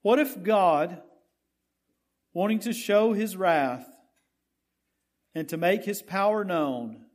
What 0.03 0.19
if 0.19 0.43
God, 0.43 1.01
wanting 2.33 2.61
to 2.61 2.73
show 2.73 3.13
his 3.13 3.37
wrath 3.37 3.87
and 5.35 5.49
to 5.49 5.57
make 5.57 5.85
his 5.85 6.03
power 6.03 6.45
known, 6.45 7.07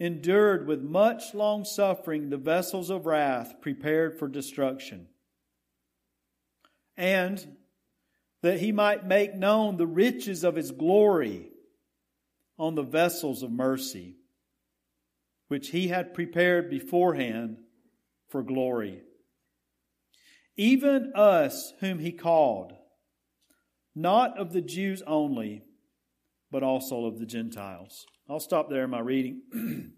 endured 0.00 0.66
with 0.66 0.82
much 0.82 1.34
long 1.34 1.64
suffering 1.64 2.30
the 2.30 2.36
vessels 2.36 2.90
of 2.90 3.06
wrath 3.06 3.60
prepared 3.60 4.18
for 4.18 4.28
destruction? 4.28 5.08
And 6.96 7.56
that 8.42 8.60
he 8.60 8.72
might 8.72 9.06
make 9.06 9.34
known 9.34 9.76
the 9.76 9.86
riches 9.86 10.44
of 10.44 10.56
his 10.56 10.70
glory 10.70 11.50
on 12.58 12.74
the 12.74 12.82
vessels 12.82 13.42
of 13.42 13.50
mercy, 13.50 14.16
which 15.48 15.70
he 15.70 15.88
had 15.88 16.14
prepared 16.14 16.70
beforehand 16.70 17.56
for 18.28 18.42
glory. 18.42 19.02
Even 20.56 21.12
us 21.14 21.72
whom 21.80 21.98
he 21.98 22.12
called, 22.12 22.72
not 23.94 24.38
of 24.38 24.52
the 24.52 24.60
Jews 24.60 25.02
only, 25.06 25.62
but 26.50 26.62
also 26.62 27.06
of 27.06 27.18
the 27.18 27.26
Gentiles. 27.26 28.06
I'll 28.28 28.40
stop 28.40 28.68
there 28.68 28.84
in 28.84 28.90
my 28.90 29.00
reading. 29.00 29.42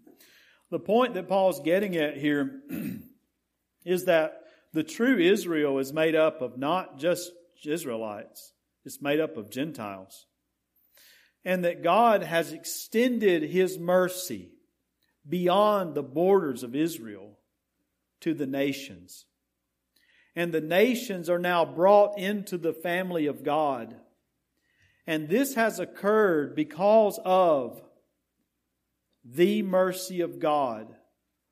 the 0.71 0.79
point 0.79 1.13
that 1.15 1.27
Paul's 1.27 1.59
getting 1.59 1.95
at 1.97 2.17
here 2.17 2.61
is 3.85 4.05
that 4.05 4.41
the 4.73 4.83
true 4.83 5.17
Israel 5.17 5.79
is 5.79 5.91
made 5.91 6.15
up 6.15 6.41
of 6.41 6.57
not 6.57 6.97
just 6.97 7.31
Israelites, 7.65 8.53
it's 8.85 9.01
made 9.01 9.19
up 9.19 9.37
of 9.37 9.51
Gentiles. 9.51 10.25
And 11.43 11.65
that 11.65 11.83
God 11.83 12.23
has 12.23 12.53
extended 12.53 13.43
His 13.43 13.77
mercy 13.77 14.51
beyond 15.27 15.95
the 15.95 16.03
borders 16.03 16.63
of 16.63 16.75
Israel 16.75 17.37
to 18.21 18.33
the 18.33 18.47
nations. 18.47 19.25
And 20.35 20.53
the 20.53 20.61
nations 20.61 21.29
are 21.29 21.39
now 21.39 21.65
brought 21.65 22.17
into 22.17 22.57
the 22.57 22.73
family 22.73 23.25
of 23.25 23.43
God. 23.43 23.95
And 25.05 25.27
this 25.27 25.55
has 25.55 25.79
occurred 25.79 26.55
because 26.55 27.19
of 27.25 27.81
the 29.25 29.61
mercy 29.61 30.21
of 30.21 30.39
God 30.39 30.95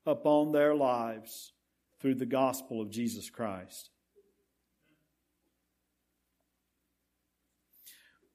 upon 0.06 0.52
their 0.52 0.74
lives 0.74 1.52
through 2.00 2.14
the 2.14 2.26
gospel 2.26 2.80
of 2.80 2.90
Jesus 2.90 3.28
Christ. 3.28 3.90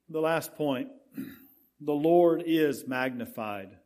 The 0.07 0.21
last 0.21 0.53
point 0.55 0.89
the 1.81 1.93
Lord 1.93 2.43
is 2.45 2.87
magnified 2.87 3.77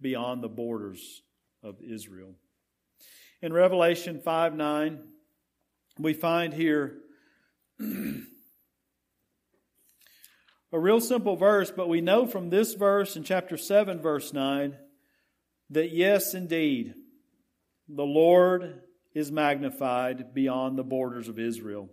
beyond 0.00 0.42
the 0.42 0.48
borders 0.48 1.22
of 1.62 1.80
Israel. 1.82 2.34
In 3.42 3.52
Revelation 3.52 4.20
5 4.20 4.54
9, 4.54 4.98
we 5.98 6.12
find 6.12 6.54
here 6.54 6.98
a 7.80 7.88
real 10.72 11.00
simple 11.00 11.36
verse, 11.36 11.70
but 11.70 11.88
we 11.88 12.00
know 12.00 12.26
from 12.26 12.50
this 12.50 12.74
verse 12.74 13.16
in 13.16 13.24
chapter 13.24 13.56
7, 13.56 14.00
verse 14.00 14.32
9, 14.32 14.76
that 15.70 15.92
yes, 15.92 16.34
indeed, 16.34 16.94
the 17.88 18.04
Lord 18.04 18.82
is 19.14 19.32
magnified 19.32 20.34
beyond 20.34 20.78
the 20.78 20.84
borders 20.84 21.28
of 21.28 21.38
Israel. 21.38 21.88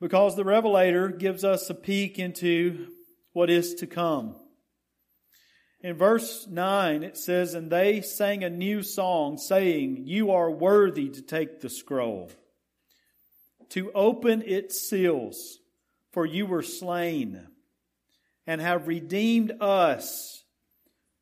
because 0.00 0.36
the 0.36 0.44
Revelator 0.44 1.08
gives 1.08 1.42
us 1.42 1.70
a 1.70 1.74
peek 1.74 2.18
into 2.18 2.88
what 3.32 3.50
is 3.50 3.74
to 3.76 3.86
come. 3.86 4.36
In 5.86 5.94
verse 5.94 6.48
9, 6.48 7.04
it 7.04 7.16
says, 7.16 7.54
And 7.54 7.70
they 7.70 8.00
sang 8.00 8.42
a 8.42 8.50
new 8.50 8.82
song, 8.82 9.38
saying, 9.38 10.02
You 10.04 10.32
are 10.32 10.50
worthy 10.50 11.10
to 11.10 11.22
take 11.22 11.60
the 11.60 11.70
scroll, 11.70 12.28
to 13.68 13.92
open 13.92 14.42
its 14.44 14.80
seals, 14.80 15.60
for 16.10 16.26
you 16.26 16.44
were 16.44 16.64
slain, 16.64 17.46
and 18.48 18.60
have 18.60 18.88
redeemed 18.88 19.52
us 19.60 20.42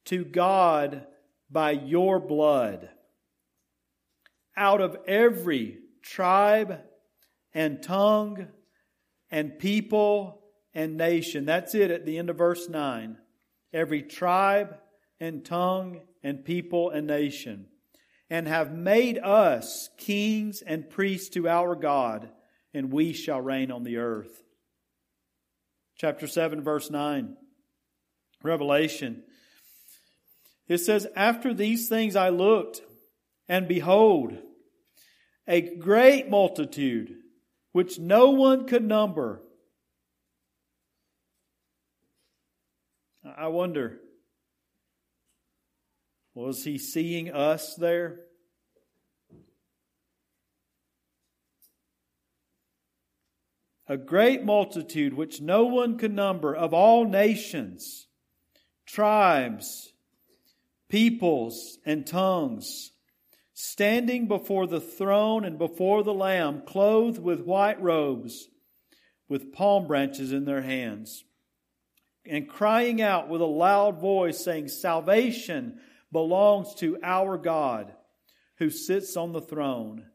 to 0.07 0.24
God 0.24 1.07
by 1.50 1.72
your 1.72 2.18
blood 2.18 2.88
out 4.57 4.81
of 4.81 4.96
every 5.07 5.81
tribe 6.00 6.81
and 7.53 7.83
tongue 7.83 8.46
and 9.31 9.59
people 9.59 10.40
and 10.72 10.96
nation. 10.96 11.44
That's 11.44 11.74
it 11.74 11.90
at 11.90 12.07
the 12.07 12.16
end 12.16 12.31
of 12.31 12.38
verse 12.38 12.66
9. 12.66 13.18
Every 13.74 14.02
tribe 14.02 14.78
and 15.20 15.44
tongue 15.44 16.00
and 16.22 16.44
people 16.44 16.90
and 16.90 17.06
nation. 17.06 17.66
And 18.30 18.48
have 18.48 18.72
made 18.72 19.18
us 19.18 19.90
kings 19.98 20.62
and 20.62 20.88
priests 20.88 21.28
to 21.30 21.46
our 21.46 21.74
God, 21.74 22.30
and 22.72 22.90
we 22.90 23.12
shall 23.12 23.40
reign 23.40 23.70
on 23.70 23.84
the 23.84 23.98
earth. 23.98 24.42
Chapter 25.96 26.26
7, 26.26 26.62
verse 26.62 26.90
9. 26.90 27.37
Revelation. 28.42 29.22
It 30.68 30.78
says, 30.78 31.06
After 31.14 31.52
these 31.52 31.88
things 31.88 32.16
I 32.16 32.30
looked, 32.30 32.80
and 33.48 33.68
behold, 33.68 34.38
a 35.46 35.60
great 35.60 36.30
multitude, 36.30 37.14
which 37.72 37.98
no 37.98 38.30
one 38.30 38.66
could 38.66 38.84
number. 38.84 39.42
I 43.37 43.49
wonder, 43.49 43.99
was 46.35 46.64
he 46.64 46.79
seeing 46.79 47.33
us 47.33 47.75
there? 47.75 48.20
A 53.87 53.97
great 53.97 54.44
multitude 54.44 55.14
which 55.14 55.40
no 55.40 55.64
one 55.64 55.99
could 55.99 56.12
number 56.12 56.55
of 56.55 56.73
all 56.73 57.05
nations, 57.05 58.07
tribes, 58.87 59.92
peoples, 60.88 61.79
and 61.85 62.07
tongues 62.07 62.92
standing 63.55 64.27
before 64.27 64.66
the 64.66 64.81
throne 64.81 65.44
and 65.44 65.59
before 65.59 66.03
the 66.03 66.14
Lamb, 66.14 66.62
clothed 66.66 67.20
with 67.20 67.40
white 67.40 67.81
robes, 67.81 68.49
with 69.29 69.53
palm 69.53 69.87
branches 69.87 70.33
in 70.33 70.44
their 70.44 70.62
hands, 70.62 71.25
and 72.26 72.48
crying 72.48 73.02
out 73.02 73.28
with 73.28 73.40
a 73.40 73.46
loud 73.46 74.00
voice, 74.00 74.42
saying, 74.42 74.68
Salvation 74.68 75.78
belongs 76.10 76.74
to 76.76 76.98
our 77.02 77.37
God 77.37 77.92
who 78.58 78.70
sits 78.70 79.16
on 79.16 79.32
the 79.32 79.40
throne 79.40 80.06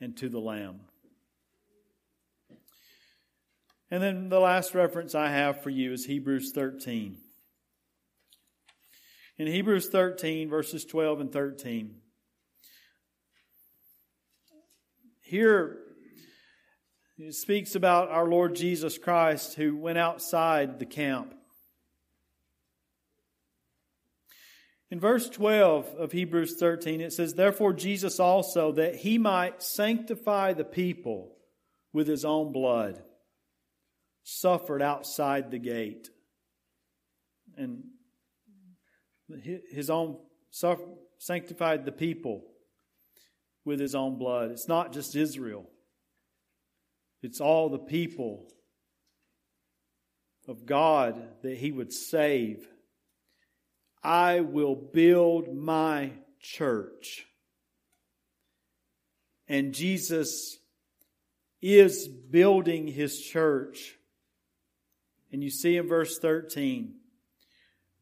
and 0.00 0.16
to 0.16 0.28
the 0.28 0.40
Lamb. 0.40 0.80
And 3.90 4.02
then 4.02 4.28
the 4.28 4.40
last 4.40 4.74
reference 4.74 5.14
I 5.14 5.30
have 5.30 5.62
for 5.62 5.70
you 5.70 5.92
is 5.92 6.04
Hebrews 6.04 6.52
13. 6.54 7.18
In 9.38 9.46
Hebrews 9.46 9.88
13, 9.88 10.48
verses 10.48 10.84
12 10.84 11.20
and 11.20 11.32
13, 11.32 11.94
Here, 15.22 15.78
it 17.18 17.34
speaks 17.34 17.74
about 17.74 18.10
our 18.10 18.28
Lord 18.28 18.54
Jesus 18.54 18.96
Christ 18.96 19.54
who 19.54 19.76
went 19.76 19.98
outside 19.98 20.78
the 20.78 20.86
camp. 20.86 21.34
In 24.90 25.00
verse 25.00 25.28
12 25.28 25.96
of 25.98 26.12
Hebrews 26.12 26.56
13, 26.58 27.00
it 27.00 27.12
says, 27.12 27.34
Therefore 27.34 27.72
Jesus 27.72 28.20
also, 28.20 28.72
that 28.72 28.94
he 28.94 29.18
might 29.18 29.62
sanctify 29.62 30.52
the 30.54 30.64
people 30.64 31.36
with 31.92 32.06
his 32.06 32.24
own 32.24 32.52
blood, 32.52 33.02
suffered 34.22 34.80
outside 34.80 35.50
the 35.50 35.58
gate. 35.58 36.08
And 37.56 37.82
his 39.70 39.90
own 39.90 40.18
sanctified 41.18 41.84
the 41.84 41.92
people 41.92 42.44
with 43.64 43.80
his 43.80 43.94
own 43.94 44.16
blood. 44.16 44.52
It's 44.52 44.68
not 44.68 44.92
just 44.92 45.16
Israel, 45.16 45.68
it's 47.22 47.40
all 47.40 47.68
the 47.68 47.78
people 47.78 48.46
of 50.46 50.64
God 50.64 51.22
that 51.42 51.56
he 51.56 51.72
would 51.72 51.92
save. 51.92 52.66
I 54.02 54.40
will 54.40 54.74
build 54.74 55.54
my 55.54 56.12
church. 56.40 57.26
And 59.48 59.74
Jesus 59.74 60.58
is 61.60 62.06
building 62.06 62.86
his 62.86 63.20
church. 63.20 63.96
And 65.32 65.42
you 65.42 65.50
see 65.50 65.76
in 65.76 65.88
verse 65.88 66.18
13, 66.18 66.94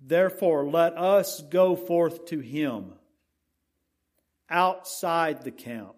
therefore 0.00 0.68
let 0.68 0.96
us 0.96 1.42
go 1.50 1.74
forth 1.74 2.26
to 2.26 2.40
him 2.40 2.92
outside 4.48 5.42
the 5.42 5.50
camp, 5.50 5.95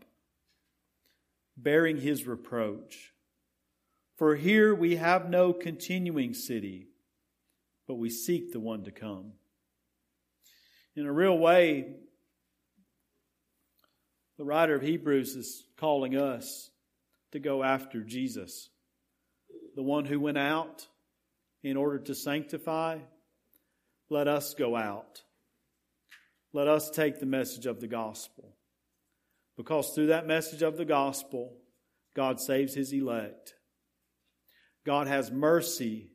bearing 1.59 1.99
his 1.99 2.27
reproach. 2.27 3.13
For 4.17 4.35
here 4.35 4.75
we 4.75 4.97
have 4.97 5.29
no 5.29 5.53
continuing 5.53 6.35
city, 6.35 6.89
but 7.87 7.97
we 7.97 8.11
seek 8.11 8.53
the 8.53 8.61
one 8.61 8.85
to 8.85 8.91
come. 8.91 9.33
In 10.97 11.07
a 11.07 11.13
real 11.13 11.39
way, 11.39 11.95
the 14.37 14.45
writer 14.45 14.75
of 14.75 14.83
Hebrews 14.83 15.37
is 15.37 15.65
calling 15.77 16.17
us 16.17 16.71
to 17.33 17.39
go 17.39 17.63
after 17.63 18.03
Jesus, 18.03 18.71
the 19.77 19.83
one 19.83 20.05
who 20.05 20.19
went 20.19 20.39
out 20.39 20.87
in 21.63 21.77
order 21.77 21.99
to 21.99 22.15
sanctify. 22.15 22.99
Let 24.11 24.27
us 24.27 24.55
go 24.55 24.75
out 24.75 25.23
let 26.53 26.67
us 26.67 26.91
take 26.91 27.21
the 27.21 27.27
message 27.27 27.67
of 27.67 27.81
the 27.81 27.87
gospel. 27.87 28.57
Because 29.59 29.91
through 29.91 30.07
that 30.07 30.29
message 30.29 30.63
of 30.63 30.77
the 30.77 30.85
gospel, 30.85 31.53
God 32.15 32.41
saves 32.41 32.75
his 32.75 32.93
elect. 32.93 33.55
God 34.87 35.09
has 35.09 35.33
mercy 35.33 36.13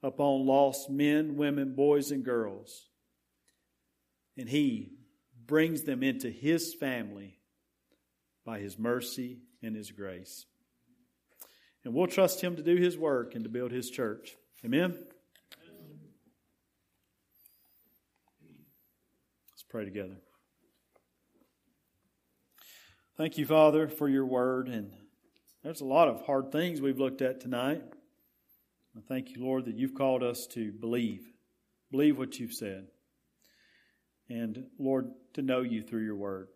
upon 0.00 0.46
lost 0.46 0.88
men, 0.88 1.36
women, 1.36 1.74
boys, 1.74 2.12
and 2.12 2.24
girls. 2.24 2.86
And 4.36 4.48
he 4.48 4.92
brings 5.44 5.82
them 5.82 6.04
into 6.04 6.30
his 6.30 6.72
family 6.72 7.40
by 8.46 8.60
his 8.60 8.78
mercy 8.78 9.40
and 9.60 9.74
his 9.74 9.90
grace. 9.90 10.46
And 11.84 11.92
we'll 11.92 12.06
trust 12.06 12.40
him 12.40 12.54
to 12.54 12.62
do 12.62 12.76
his 12.76 12.96
work 12.96 13.34
and 13.34 13.42
to 13.42 13.50
build 13.50 13.72
his 13.72 13.90
church. 13.90 14.36
Amen. 14.64 14.96
Let's 19.50 19.64
pray 19.68 19.84
together. 19.84 20.18
Thank 23.18 23.36
you, 23.36 23.46
Father, 23.46 23.88
for 23.88 24.08
your 24.08 24.26
word. 24.26 24.68
And 24.68 24.92
there's 25.64 25.80
a 25.80 25.84
lot 25.84 26.06
of 26.06 26.24
hard 26.24 26.52
things 26.52 26.80
we've 26.80 27.00
looked 27.00 27.20
at 27.20 27.40
tonight. 27.40 27.82
I 28.96 29.00
thank 29.08 29.30
you, 29.30 29.42
Lord, 29.42 29.64
that 29.64 29.74
you've 29.74 29.96
called 29.96 30.22
us 30.22 30.46
to 30.52 30.70
believe. 30.70 31.26
Believe 31.90 32.16
what 32.16 32.38
you've 32.38 32.52
said. 32.52 32.86
And, 34.28 34.66
Lord, 34.78 35.10
to 35.34 35.42
know 35.42 35.62
you 35.62 35.82
through 35.82 36.04
your 36.04 36.14
word. 36.14 36.46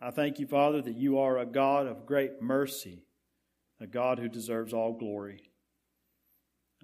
I 0.00 0.12
thank 0.12 0.38
you, 0.38 0.46
Father, 0.46 0.80
that 0.80 0.94
you 0.94 1.18
are 1.18 1.38
a 1.38 1.46
God 1.46 1.88
of 1.88 2.06
great 2.06 2.40
mercy, 2.40 3.02
a 3.80 3.88
God 3.88 4.20
who 4.20 4.28
deserves 4.28 4.72
all 4.72 4.92
glory. 4.92 5.50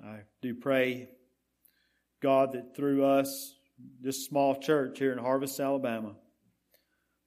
I 0.05 0.22
do 0.42 0.53
pray, 0.53 1.11
God, 2.20 2.55
that 2.55 2.74
through 2.74 3.05
us 3.05 3.55
this 4.01 4.26
small 4.26 4.57
church 4.57 4.99
here 4.99 5.12
in 5.12 5.18
Harvest, 5.18 5.61
Alabama, 5.61 6.16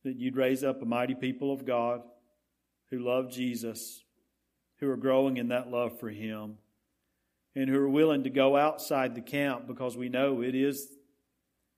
that 0.04 0.18
you'd 0.18 0.36
raise 0.36 0.64
up 0.64 0.82
a 0.82 0.86
mighty 0.86 1.16
people 1.16 1.51
of 1.51 1.66
God 1.66 2.01
who 2.89 2.99
love 2.99 3.32
Jesus, 3.32 4.04
who 4.80 4.89
are 4.89 4.97
growing 4.97 5.38
in 5.38 5.49
that 5.49 5.70
love 5.70 5.99
for 5.99 6.10
Him, 6.10 6.58
and 7.56 7.70
who 7.70 7.80
are 7.80 7.89
willing 7.89 8.24
to 8.24 8.30
go 8.30 8.58
outside 8.58 9.16
the 9.16 9.22
camp 9.22 9.68
because 9.68 9.95
we 9.95 10.10
know 10.10 10.41
it 10.41 10.56
is, 10.56 10.88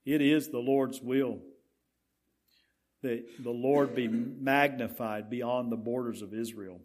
it 0.05 0.21
is 0.21 0.49
the 0.49 0.59
Lord's 0.59 1.01
will 1.01 1.39
that 3.05 3.43
the 3.43 3.51
Lord 3.51 3.93
be 3.93 4.07
magnified 4.07 5.29
beyond 5.29 5.71
the 5.71 5.77
borders 5.77 6.23
of 6.23 6.33
Israel. 6.33 6.81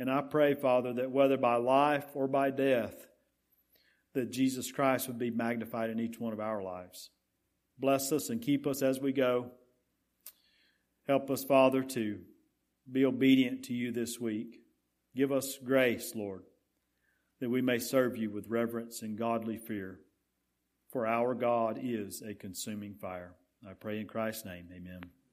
And 0.00 0.10
I 0.10 0.20
pray, 0.20 0.54
Father, 0.54 0.94
that 0.94 1.12
whether 1.12 1.36
by 1.36 1.56
life 1.56 2.06
or 2.14 2.26
by 2.26 2.50
death, 2.50 3.06
that 4.14 4.32
Jesus 4.32 4.72
Christ 4.72 5.06
would 5.06 5.18
be 5.18 5.30
magnified 5.30 5.90
in 5.90 6.00
each 6.00 6.18
one 6.18 6.32
of 6.32 6.40
our 6.40 6.60
lives. 6.60 7.10
Bless 7.78 8.10
us 8.10 8.30
and 8.30 8.42
keep 8.42 8.66
us 8.66 8.82
as 8.82 8.98
we 8.98 9.12
go. 9.12 9.52
Help 11.06 11.30
us, 11.30 11.44
Father, 11.44 11.82
to 11.82 12.18
be 12.90 13.04
obedient 13.04 13.64
to 13.64 13.74
you 13.74 13.92
this 13.92 14.18
week. 14.20 14.60
Give 15.14 15.32
us 15.32 15.58
grace, 15.64 16.14
Lord, 16.14 16.42
that 17.40 17.50
we 17.50 17.62
may 17.62 17.78
serve 17.78 18.16
you 18.16 18.30
with 18.30 18.48
reverence 18.48 19.02
and 19.02 19.16
godly 19.16 19.56
fear. 19.56 20.00
For 20.90 21.06
our 21.06 21.34
God 21.34 21.78
is 21.82 22.22
a 22.22 22.34
consuming 22.34 22.94
fire. 22.94 23.34
I 23.68 23.74
pray 23.74 24.00
in 24.00 24.06
Christ's 24.06 24.44
name, 24.44 24.68
amen. 24.74 25.00